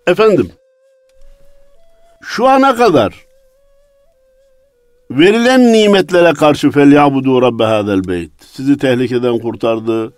Efendim, 0.07 0.51
şu 2.21 2.47
ana 2.47 2.75
kadar 2.75 3.25
verilen 5.11 5.73
nimetlere 5.73 6.33
karşı 6.33 6.71
felyabudu 6.71 7.41
rabbe 7.41 7.63
hadel 7.63 8.07
beyt. 8.07 8.31
Sizi 8.51 8.77
tehlikeden 8.77 9.39
kurtardı, 9.39 10.13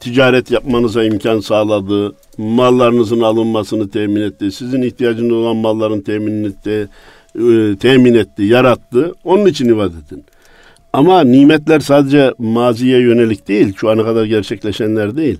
ticaret 0.00 0.50
yapmanıza 0.50 1.04
imkan 1.04 1.40
sağladı, 1.40 2.14
mallarınızın 2.38 3.20
alınmasını 3.20 3.90
temin 3.90 4.20
etti, 4.20 4.52
sizin 4.52 4.82
ihtiyacınız 4.82 5.32
olan 5.32 5.56
malların 5.56 6.00
temin 6.00 6.44
etti, 6.44 6.88
e, 7.34 7.76
temin 7.76 8.14
etti, 8.14 8.42
yarattı. 8.42 9.14
Onun 9.24 9.46
için 9.46 9.68
ibadet 9.68 10.12
edin. 10.12 10.24
Ama 10.92 11.24
nimetler 11.24 11.80
sadece 11.80 12.34
maziye 12.38 13.00
yönelik 13.00 13.48
değil, 13.48 13.74
şu 13.76 13.90
ana 13.90 14.04
kadar 14.04 14.24
gerçekleşenler 14.24 15.16
değil. 15.16 15.38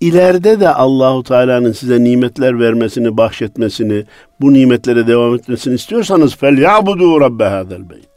İleride 0.00 0.60
de 0.60 0.68
Allahu 0.68 1.22
Teala'nın 1.22 1.72
size 1.72 2.04
nimetler 2.04 2.60
vermesini, 2.60 3.16
bahşetmesini, 3.16 4.04
bu 4.40 4.52
nimetlere 4.52 5.06
devam 5.06 5.34
etmesini 5.34 5.74
istiyorsanız 5.74 6.36
fel 6.36 6.58
yabudu 6.58 7.20
rabbe 7.20 7.44
hadel 7.44 7.90
beyt. 7.90 8.08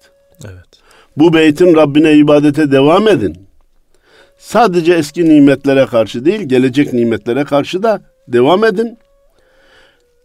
Evet. 0.45 0.65
Bu 1.17 1.33
beytin 1.33 1.75
Rabbine 1.75 2.13
ibadete 2.13 2.71
devam 2.71 3.07
edin. 3.07 3.37
Sadece 4.43 4.93
eski 4.93 5.25
nimetlere 5.25 5.85
karşı 5.85 6.25
değil, 6.25 6.41
gelecek 6.41 6.93
nimetlere 6.93 7.43
karşı 7.43 7.83
da 7.83 8.01
devam 8.27 8.63
edin. 8.63 8.97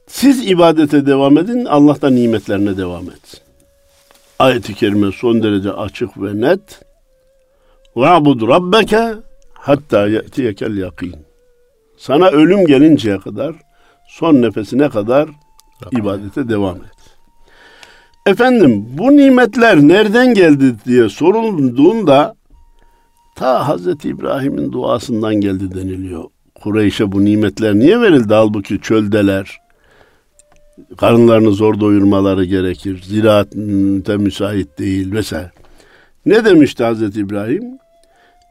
Siz 0.06 0.50
ibadete 0.50 1.06
devam 1.06 1.38
edin, 1.38 1.64
Allah 1.64 2.00
da 2.02 2.10
nimetlerine 2.10 2.76
devam 2.76 3.10
etsin. 3.10 3.40
Ayet-i 4.38 4.74
kerime 4.74 5.12
son 5.12 5.42
derece 5.42 5.72
açık 5.72 6.22
ve 6.22 6.40
net. 6.40 6.60
Va'bud 7.96 8.48
rabbeke 8.48 9.14
hatta 9.52 10.06
ye'tiyekel 10.06 10.76
yakin. 10.76 11.16
Sana 11.96 12.28
ölüm 12.28 12.66
gelinceye 12.66 13.18
kadar, 13.18 13.54
son 14.08 14.42
nefesine 14.42 14.88
kadar 14.88 15.28
ibadete 15.92 16.48
devam 16.48 16.76
et. 16.76 16.98
Efendim 18.26 18.86
bu 18.88 19.16
nimetler 19.16 19.76
nereden 19.76 20.34
geldi 20.34 20.74
diye 20.86 21.08
sorulduğunda 21.08 22.38
ta 23.39 23.68
Hazreti 23.68 24.09
İbrahim'in 24.09 24.72
duasından 24.72 25.34
geldi 25.34 25.74
deniliyor. 25.74 26.24
Kureyş'e 26.55 27.12
bu 27.12 27.24
nimetler 27.24 27.74
niye 27.74 28.01
verildi? 28.01 28.34
Halbuki 28.34 28.80
çöldeler. 28.80 29.59
Karınlarını 30.97 31.53
zor 31.53 31.80
doyurmaları 31.80 32.45
gerekir. 32.45 33.03
Ziraate 33.03 34.16
müsait 34.16 34.78
değil 34.78 35.12
vesaire. 35.12 35.51
Ne 36.26 36.45
demişti 36.45 36.84
Hazreti 36.84 37.20
İbrahim? 37.20 37.64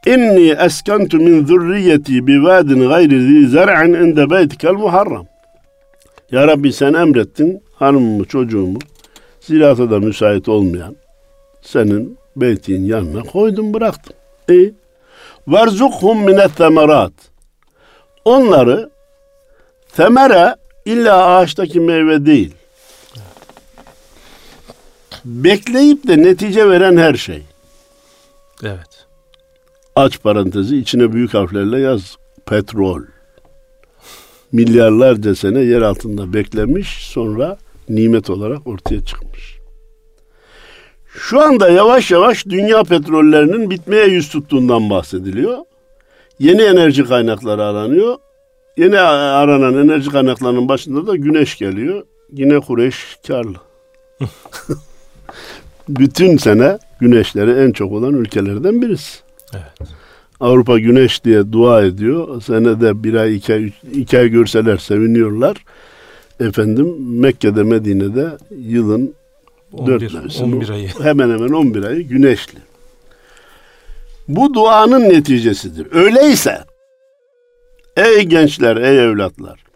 İnni 0.06 0.50
eskentu 0.50 1.16
min 1.16 1.46
zürriyeti 1.46 2.26
bi 2.26 2.42
vadin 2.42 2.88
gayri 2.88 3.22
zi 3.22 3.48
zer'in 3.48 3.94
inde 3.94 4.30
beytikel 4.30 4.72
muharram. 4.72 5.26
Ya 6.32 6.46
Rabbi 6.46 6.72
sen 6.72 6.94
emrettin 6.94 7.62
hanımımı 7.74 8.24
çocuğumu 8.24 8.78
ziraata 9.40 9.90
da 9.90 9.98
müsait 9.98 10.48
olmayan 10.48 10.96
senin 11.62 12.18
beytin 12.36 12.84
yanına 12.84 13.22
koydum 13.22 13.74
bıraktım. 13.74 14.16
E 14.50 14.72
Verzukhum 15.48 16.24
minet 16.24 16.56
temerat. 16.56 17.12
Onları 18.24 18.90
temere 19.96 20.56
illa 20.84 21.26
ağaçtaki 21.26 21.80
meyve 21.80 22.26
değil. 22.26 22.54
Bekleyip 25.24 26.08
de 26.08 26.22
netice 26.22 26.68
veren 26.68 26.96
her 26.96 27.14
şey. 27.14 27.42
Evet. 28.62 29.06
Aç 29.96 30.22
parantezi 30.22 30.76
içine 30.76 31.12
büyük 31.12 31.34
harflerle 31.34 31.80
yaz. 31.80 32.16
Petrol. 32.46 33.02
Milyarlarca 34.52 35.34
sene 35.34 35.60
yer 35.60 35.82
altında 35.82 36.32
beklemiş 36.32 37.06
sonra 37.06 37.58
nimet 37.88 38.30
olarak 38.30 38.66
ortaya 38.66 39.04
çıkmış. 39.04 39.57
Şu 41.20 41.40
anda 41.40 41.70
yavaş 41.70 42.10
yavaş 42.10 42.46
dünya 42.46 42.82
petrollerinin 42.82 43.70
bitmeye 43.70 44.06
yüz 44.06 44.28
tuttuğundan 44.28 44.90
bahsediliyor. 44.90 45.58
Yeni 46.38 46.62
enerji 46.62 47.04
kaynakları 47.04 47.64
aranıyor. 47.64 48.16
Yeni 48.76 48.98
aranan 49.00 49.74
enerji 49.74 50.10
kaynaklarının 50.10 50.68
başında 50.68 51.06
da 51.06 51.16
güneş 51.16 51.58
geliyor. 51.58 52.02
Yine 52.32 52.60
Kureyş 52.60 53.16
karlı. 53.26 53.56
Bütün 55.88 56.36
sene 56.36 56.78
güneşleri 57.00 57.50
en 57.50 57.72
çok 57.72 57.92
olan 57.92 58.14
ülkelerden 58.14 58.82
birisi. 58.82 59.18
Evet. 59.54 59.90
Avrupa 60.40 60.78
güneş 60.78 61.24
diye 61.24 61.52
dua 61.52 61.82
ediyor. 61.84 62.42
Senede 62.42 63.04
bir 63.04 63.14
ay, 63.14 63.36
iki 63.36 63.54
ay, 63.54 63.64
üç- 63.64 63.84
iki 63.92 64.18
ay 64.18 64.28
görseler 64.28 64.76
seviniyorlar. 64.76 65.56
Efendim 66.40 66.96
Mekke'de, 67.20 67.62
Medine'de 67.62 68.28
yılın 68.58 69.14
11, 69.72 69.86
dört 69.86 70.14
mevsimi, 70.14 70.54
11 70.54 70.68
ayı. 70.68 70.88
hemen 71.02 71.30
hemen 71.30 71.48
11 71.48 71.84
ayı 71.84 72.08
güneşli. 72.08 72.58
Bu 74.28 74.54
duanın 74.54 75.00
neticesidir. 75.00 75.92
Öyleyse 75.92 76.64
ey 77.96 78.22
gençler, 78.22 78.76
ey 78.76 79.04
evlatlar 79.04 79.68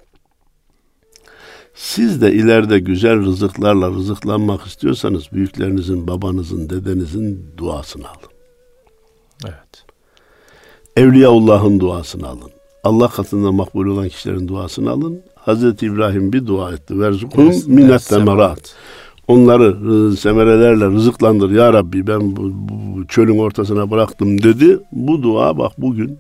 siz 1.83 2.23
de 2.23 2.33
ileride 2.33 2.79
güzel 2.79 3.25
rızıklarla 3.25 3.91
rızıklanmak 3.91 4.67
istiyorsanız 4.67 5.33
büyüklerinizin, 5.33 6.07
babanızın, 6.07 6.71
dedenizin 6.71 7.47
duasını 7.57 8.09
alın. 8.09 8.33
Evet. 9.45 9.85
Evliyaullah'ın 10.97 11.81
duasını 11.81 12.29
alın. 12.29 12.51
Allah 12.85 13.09
katında 13.09 13.53
makbul 13.53 13.87
olan 13.87 14.09
kişilerin 14.09 14.49
duasını 14.49 14.91
alın. 14.91 15.23
Hazreti 15.35 15.87
İbrahim 15.87 16.33
bir 16.33 16.47
dua 16.47 16.73
etti. 16.73 17.01
Verzukum 17.01 17.53
minet 17.67 18.09
temerat. 18.09 18.75
Onları 19.33 19.63
rı- 19.63 20.17
semerelerle 20.17 20.87
rızıklandır 20.87 21.51
ya 21.51 21.73
Rabbi 21.73 22.07
ben 22.07 22.37
bu, 22.37 22.51
bu 22.53 23.07
çölün 23.07 23.39
ortasına 23.39 23.91
bıraktım 23.91 24.43
dedi. 24.43 24.79
Bu 24.93 25.23
dua 25.23 25.59
bak 25.59 25.73
bugün 25.79 26.19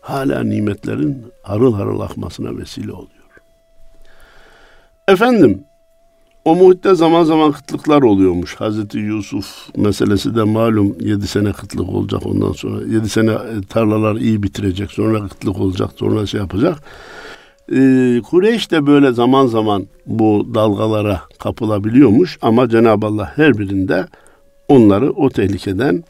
hala 0.00 0.42
nimetlerin 0.42 1.24
harıl 1.42 1.74
harıl 1.74 2.00
akmasına 2.00 2.58
vesile 2.58 2.92
oluyor. 2.92 3.10
Efendim 5.08 5.64
o 6.44 6.54
muhitte 6.56 6.94
zaman 6.94 7.24
zaman 7.24 7.52
kıtlıklar 7.52 8.02
oluyormuş. 8.02 8.54
Hazreti 8.54 8.98
Yusuf 8.98 9.76
meselesi 9.76 10.36
de 10.36 10.42
malum 10.42 10.96
7 11.00 11.26
sene 11.26 11.52
kıtlık 11.52 11.88
olacak 11.88 12.26
ondan 12.26 12.52
sonra. 12.52 12.86
7 12.86 13.08
sene 13.08 13.32
e, 13.32 13.62
tarlalar 13.68 14.16
iyi 14.16 14.42
bitirecek 14.42 14.90
sonra 14.90 15.28
kıtlık 15.28 15.60
olacak 15.60 15.90
sonra 15.96 16.26
şey 16.26 16.40
yapacak. 16.40 16.82
Ee, 17.72 18.22
Kureyş 18.30 18.70
de 18.70 18.86
böyle 18.86 19.12
zaman 19.12 19.46
zaman 19.46 19.86
bu 20.06 20.54
dalgalara 20.54 21.20
kapılabiliyormuş 21.38 22.38
ama 22.42 22.68
Cenab-ı 22.68 23.06
Allah 23.06 23.32
her 23.36 23.58
birinde 23.58 24.06
onları 24.68 25.12
o 25.12 25.30
tehlikeden 25.30 26.04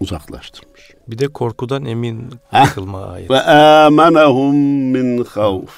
uzaklaştırmış. 0.00 0.94
Bir 1.08 1.18
de 1.18 1.28
korkudan 1.28 1.84
emin 1.84 2.30
kılma 2.74 3.04
ayet. 3.04 3.30
Ve 3.30 3.40
amenehum 3.40 4.56
min 4.56 5.24
havf. 5.24 5.70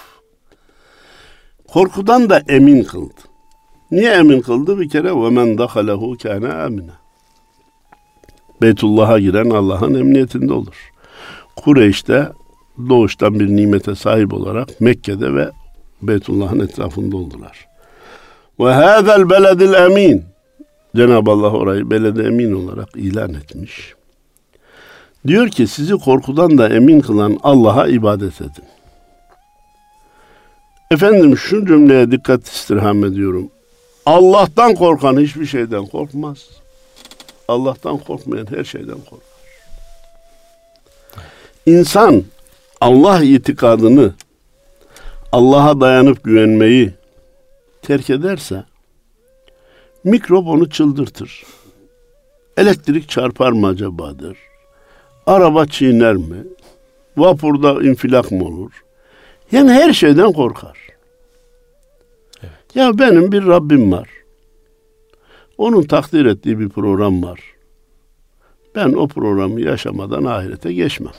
Korkudan 1.68 2.30
da 2.30 2.42
emin 2.48 2.82
kıldı. 2.82 3.20
Niye 3.90 4.10
emin 4.10 4.40
kıldı? 4.40 4.80
Bir 4.80 4.88
kere 4.88 5.16
ve 5.16 5.30
men 5.30 5.58
dahalehu 5.58 6.16
kana 6.22 6.62
amine. 6.64 6.92
Beytullah'a 8.62 9.18
giren 9.18 9.50
Allah'ın 9.50 9.94
emniyetinde 9.94 10.52
olur. 10.52 10.92
Kureyş'te 11.56 12.28
doğuştan 12.88 13.40
bir 13.40 13.48
nimete 13.48 13.94
sahip 13.94 14.34
olarak 14.34 14.80
Mekke'de 14.80 15.34
ve 15.34 15.50
Beytullah'ın 16.02 16.60
etrafında 16.60 17.16
oldular. 17.16 17.66
Ve 18.60 18.72
hâzel 18.72 19.30
beledil 19.30 19.72
emin. 19.72 20.24
Cenab-ı 20.96 21.30
Allah 21.30 21.50
orayı 21.50 21.90
belede 21.90 22.24
emin 22.24 22.52
olarak 22.52 22.88
ilan 22.94 23.34
etmiş. 23.34 23.94
Diyor 25.26 25.48
ki 25.48 25.66
sizi 25.66 25.94
korkudan 25.94 26.58
da 26.58 26.68
emin 26.68 27.00
kılan 27.00 27.38
Allah'a 27.42 27.88
ibadet 27.88 28.40
edin. 28.40 28.64
Efendim 30.90 31.36
şu 31.36 31.66
cümleye 31.66 32.10
dikkat 32.10 32.46
istirham 32.46 33.04
ediyorum. 33.04 33.50
Allah'tan 34.06 34.74
korkan 34.74 35.20
hiçbir 35.20 35.46
şeyden 35.46 35.86
korkmaz. 35.86 36.38
Allah'tan 37.48 37.98
korkmayan 37.98 38.46
her 38.56 38.64
şeyden 38.64 38.98
korkar. 39.10 39.36
İnsan 41.66 42.24
Allah 42.80 43.22
itikadını, 43.22 44.14
Allah'a 45.32 45.80
dayanıp 45.80 46.24
güvenmeyi 46.24 46.92
terk 47.82 48.10
ederse 48.10 48.64
mikrop 50.04 50.46
onu 50.46 50.70
çıldırtır. 50.70 51.44
Elektrik 52.56 53.08
çarpar 53.08 53.52
mı 53.52 53.66
acaba 53.66 54.18
der. 54.18 54.36
Araba 55.26 55.66
çiğner 55.66 56.14
mi? 56.14 56.36
Vapurda 57.16 57.82
infilak 57.82 58.30
mı 58.30 58.44
olur? 58.44 58.84
Yani 59.52 59.72
her 59.72 59.92
şeyden 59.92 60.32
korkar. 60.32 60.78
Evet. 62.42 62.52
Ya 62.74 62.98
benim 62.98 63.32
bir 63.32 63.46
Rabbim 63.46 63.92
var. 63.92 64.08
Onun 65.58 65.82
takdir 65.82 66.26
ettiği 66.26 66.58
bir 66.58 66.68
program 66.68 67.22
var. 67.22 67.40
Ben 68.74 68.92
o 68.92 69.08
programı 69.08 69.60
yaşamadan 69.60 70.24
ahirete 70.24 70.72
geçmem. 70.72 71.12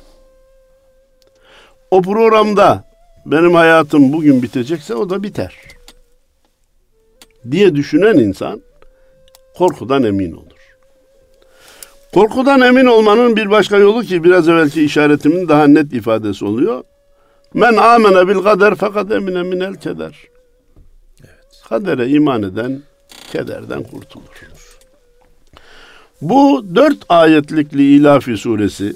O 1.92 2.02
programda 2.02 2.84
benim 3.26 3.54
hayatım 3.54 4.14
bugün 4.14 4.44
bitecekse 4.44 4.96
o 4.96 5.10
da 5.10 5.24
biter. 5.24 5.56
Diye 7.52 7.76
düşünen 7.76 8.18
insan 8.18 8.62
korkudan 9.58 10.04
emin 10.04 10.32
olur. 10.32 10.58
Korkudan 12.14 12.62
emin 12.62 12.86
olmanın 12.86 13.36
bir 13.36 13.50
başka 13.50 13.78
yolu 13.78 14.04
ki 14.04 14.24
biraz 14.24 14.50
evvelki 14.50 14.84
işaretimin 14.84 15.48
daha 15.48 15.68
net 15.68 15.94
ifadesi 15.94 16.46
oluyor. 16.46 16.84
Men 17.54 17.76
amene 17.76 18.28
bil 18.28 18.44
kader 18.44 18.76
fakat 18.76 19.12
emine 19.12 19.44
minel 19.44 19.76
keder. 19.76 20.16
Evet. 21.24 21.62
Kadere 21.70 22.08
iman 22.08 22.44
eden 22.44 22.82
kederden 23.32 23.84
kurtulur. 23.84 24.48
Bu 26.22 26.66
dört 26.76 26.98
ayetlikli 27.10 27.96
İlafi 27.96 28.38
suresi 28.38 28.96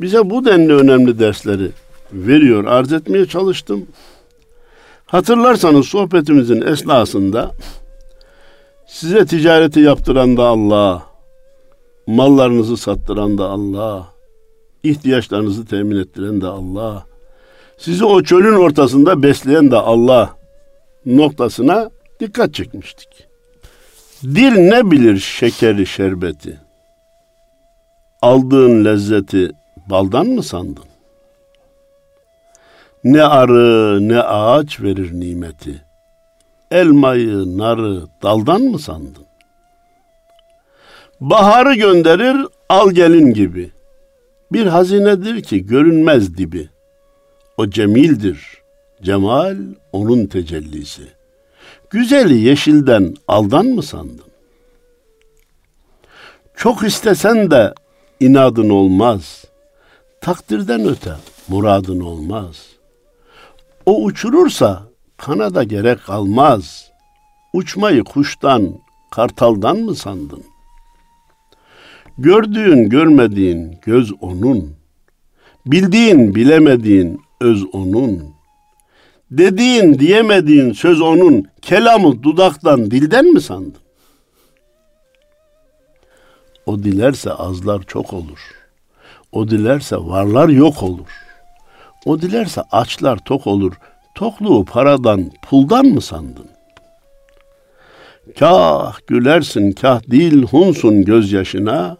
bize 0.00 0.30
bu 0.30 0.44
denli 0.44 0.74
önemli 0.74 1.18
dersleri 1.18 1.70
veriyor, 2.12 2.64
arz 2.64 2.92
etmeye 2.92 3.26
çalıştım. 3.26 3.86
Hatırlarsanız 5.06 5.86
sohbetimizin 5.86 6.62
esnasında 6.62 7.50
size 8.86 9.26
ticareti 9.26 9.80
yaptıran 9.80 10.36
da 10.36 10.44
Allah, 10.44 11.02
mallarınızı 12.06 12.76
sattıran 12.76 13.38
da 13.38 13.44
Allah, 13.44 14.08
ihtiyaçlarınızı 14.82 15.66
temin 15.66 15.96
ettiren 15.96 16.40
de 16.40 16.46
Allah, 16.46 17.06
sizi 17.78 18.04
o 18.04 18.22
çölün 18.22 18.56
ortasında 18.56 19.22
besleyen 19.22 19.70
de 19.70 19.76
Allah 19.76 20.36
noktasına 21.06 21.90
dikkat 22.20 22.54
çekmiştik. 22.54 23.08
Dil 24.22 24.52
ne 24.52 24.90
bilir 24.90 25.18
şekeri 25.18 25.86
şerbeti? 25.86 26.60
Aldığın 28.22 28.84
lezzeti 28.84 29.50
baldan 29.90 30.26
mı 30.26 30.42
sandın? 30.42 30.84
Ne 33.06 33.22
arı 33.22 34.08
ne 34.08 34.20
ağaç 34.20 34.80
verir 34.80 35.12
nimeti. 35.12 35.84
Elmayı, 36.70 37.58
narı 37.58 38.02
daldan 38.22 38.60
mı 38.62 38.78
sandın? 38.78 39.26
Baharı 41.20 41.74
gönderir 41.74 42.46
al 42.68 42.90
gelin 42.90 43.34
gibi. 43.34 43.70
Bir 44.52 44.66
hazinedir 44.66 45.42
ki 45.42 45.66
görünmez 45.66 46.36
dibi. 46.36 46.68
O 47.56 47.70
cemildir. 47.70 48.62
Cemal 49.02 49.56
onun 49.92 50.26
tecellisi. 50.26 51.02
Güzeli 51.90 52.38
yeşilden 52.38 53.14
aldan 53.28 53.66
mı 53.66 53.82
sandın? 53.82 54.30
Çok 56.56 56.82
istesen 56.82 57.50
de 57.50 57.74
inadın 58.20 58.70
olmaz. 58.70 59.44
Takdirden 60.20 60.88
öte 60.88 61.12
muradın 61.48 62.00
olmaz.'' 62.00 62.75
O 63.86 64.04
uçurursa 64.04 64.82
kanada 65.16 65.64
gerek 65.64 66.04
kalmaz. 66.04 66.90
Uçmayı 67.52 68.04
kuştan, 68.04 68.72
kartaldan 69.10 69.76
mı 69.76 69.94
sandın? 69.94 70.44
Gördüğün, 72.18 72.88
görmediğin 72.88 73.78
göz 73.82 74.12
onun. 74.20 74.76
Bildiğin, 75.66 76.34
bilemediğin 76.34 77.20
öz 77.40 77.64
onun. 77.72 78.24
Dediğin, 79.30 79.98
diyemediğin 79.98 80.72
söz 80.72 81.00
onun. 81.00 81.44
Kelamı 81.62 82.22
dudaktan, 82.22 82.90
dilden 82.90 83.24
mi 83.24 83.40
sandın? 83.40 83.76
O 86.66 86.82
dilerse 86.82 87.32
azlar 87.32 87.82
çok 87.82 88.12
olur. 88.12 88.54
O 89.32 89.48
dilerse 89.48 89.96
varlar 89.96 90.48
yok 90.48 90.82
olur.'' 90.82 91.25
O 92.06 92.22
dilerse 92.22 92.62
açlar 92.72 93.16
tok 93.16 93.46
olur. 93.46 93.72
Tokluğu 94.14 94.64
paradan, 94.64 95.30
puldan 95.42 95.86
mı 95.86 96.00
sandın? 96.00 96.46
Kah 98.38 98.98
gülersin, 99.06 99.72
kah 99.72 100.10
değil 100.10 100.42
hunsun 100.42 101.04
gözyaşına. 101.04 101.96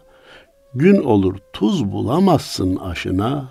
Gün 0.73 1.03
olur 1.03 1.35
tuz 1.53 1.91
bulamazsın 1.91 2.75
aşına. 2.75 3.49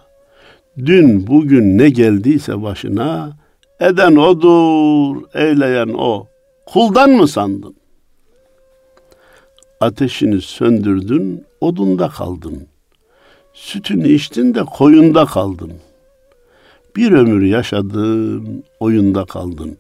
Dün 0.78 1.26
bugün 1.26 1.78
ne 1.78 1.90
geldiyse 1.90 2.62
başına, 2.62 3.36
eden 3.80 4.16
odur, 4.16 5.22
eyleyen 5.34 5.88
o. 5.98 6.26
Kuldan 6.66 7.11
mı 7.11 7.28
sandın? 7.28 7.76
Ateşini 9.80 10.40
söndürdün, 10.40 11.44
odunda 11.61 12.09
kaldın. 12.09 12.66
Sütünü 13.54 14.09
içtin 14.09 14.54
de 14.54 14.64
koyunda 14.64 15.26
kaldın.'' 15.26 15.86
Bir 16.97 17.12
ömür 17.12 17.42
yaşadın, 17.42 18.64
oyunda 18.80 19.24
kaldın. 19.24 19.78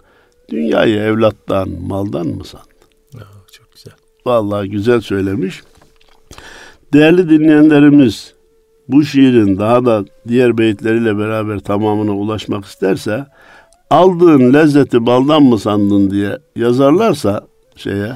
Dünyayı 0.48 0.96
evlattan, 0.96 1.68
maldan 1.68 2.26
mı 2.26 2.44
sandın? 2.44 2.66
Oh, 3.14 3.52
çok 3.52 3.72
güzel. 3.72 3.94
Vallahi 4.26 4.70
güzel 4.70 5.00
söylemiş. 5.00 5.62
Değerli 6.92 7.30
dinleyenlerimiz 7.30 8.34
bu 8.88 9.04
şiirin 9.04 9.58
daha 9.58 9.84
da 9.84 10.04
diğer 10.28 10.58
beyitleriyle 10.58 11.18
beraber 11.18 11.58
tamamına 11.58 12.12
ulaşmak 12.12 12.64
isterse 12.64 13.26
aldığın 13.90 14.52
lezzeti 14.52 15.06
baldan 15.06 15.42
mı 15.42 15.58
sandın 15.58 16.10
diye 16.10 16.38
yazarlarsa 16.56 17.46
şeye 17.76 18.12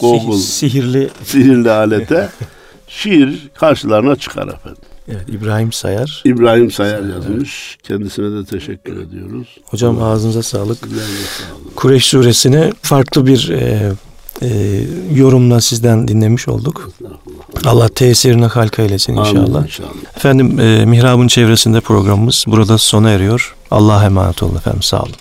Google 0.00 0.36
sihirli 0.36 1.10
sihirli 1.24 1.70
alete 1.70 2.28
şiir 2.88 3.48
karşılarına 3.54 4.16
çıkar 4.16 4.48
efendim. 4.48 4.82
Evet 5.10 5.28
İbrahim 5.28 5.72
Sayar. 5.72 6.22
İbrahim 6.24 6.70
Sayar 6.70 7.02
yazmış. 7.02 7.78
Kendisine 7.82 8.32
de 8.32 8.44
teşekkür 8.44 8.96
ediyoruz. 9.00 9.48
Hocam 9.64 9.98
Allah. 9.98 10.06
ağzınıza 10.06 10.42
sağlık. 10.42 10.78
sağlık. 10.78 11.76
Kureyş 11.76 12.06
suresini 12.06 12.72
farklı 12.82 13.26
bir 13.26 13.48
e, 13.48 13.92
e, 14.42 14.80
yorumla 15.14 15.60
sizden 15.60 16.08
dinlemiş 16.08 16.48
olduk. 16.48 16.90
Allah 17.64 17.88
tesirine 17.88 18.46
halka 18.46 18.82
eylesin 18.82 19.16
inşallah. 19.16 19.56
Amin, 19.56 19.66
inşallah. 19.66 20.16
Efendim 20.16 20.60
e, 20.60 20.86
Mihrab'ın 20.86 21.28
çevresinde 21.28 21.80
programımız 21.80 22.44
burada 22.46 22.78
sona 22.78 23.10
eriyor. 23.10 23.54
Allah'a 23.70 24.04
emanet 24.04 24.42
olun 24.42 24.56
efendim. 24.56 24.82
Sağ 24.82 25.02
olun. 25.02 25.12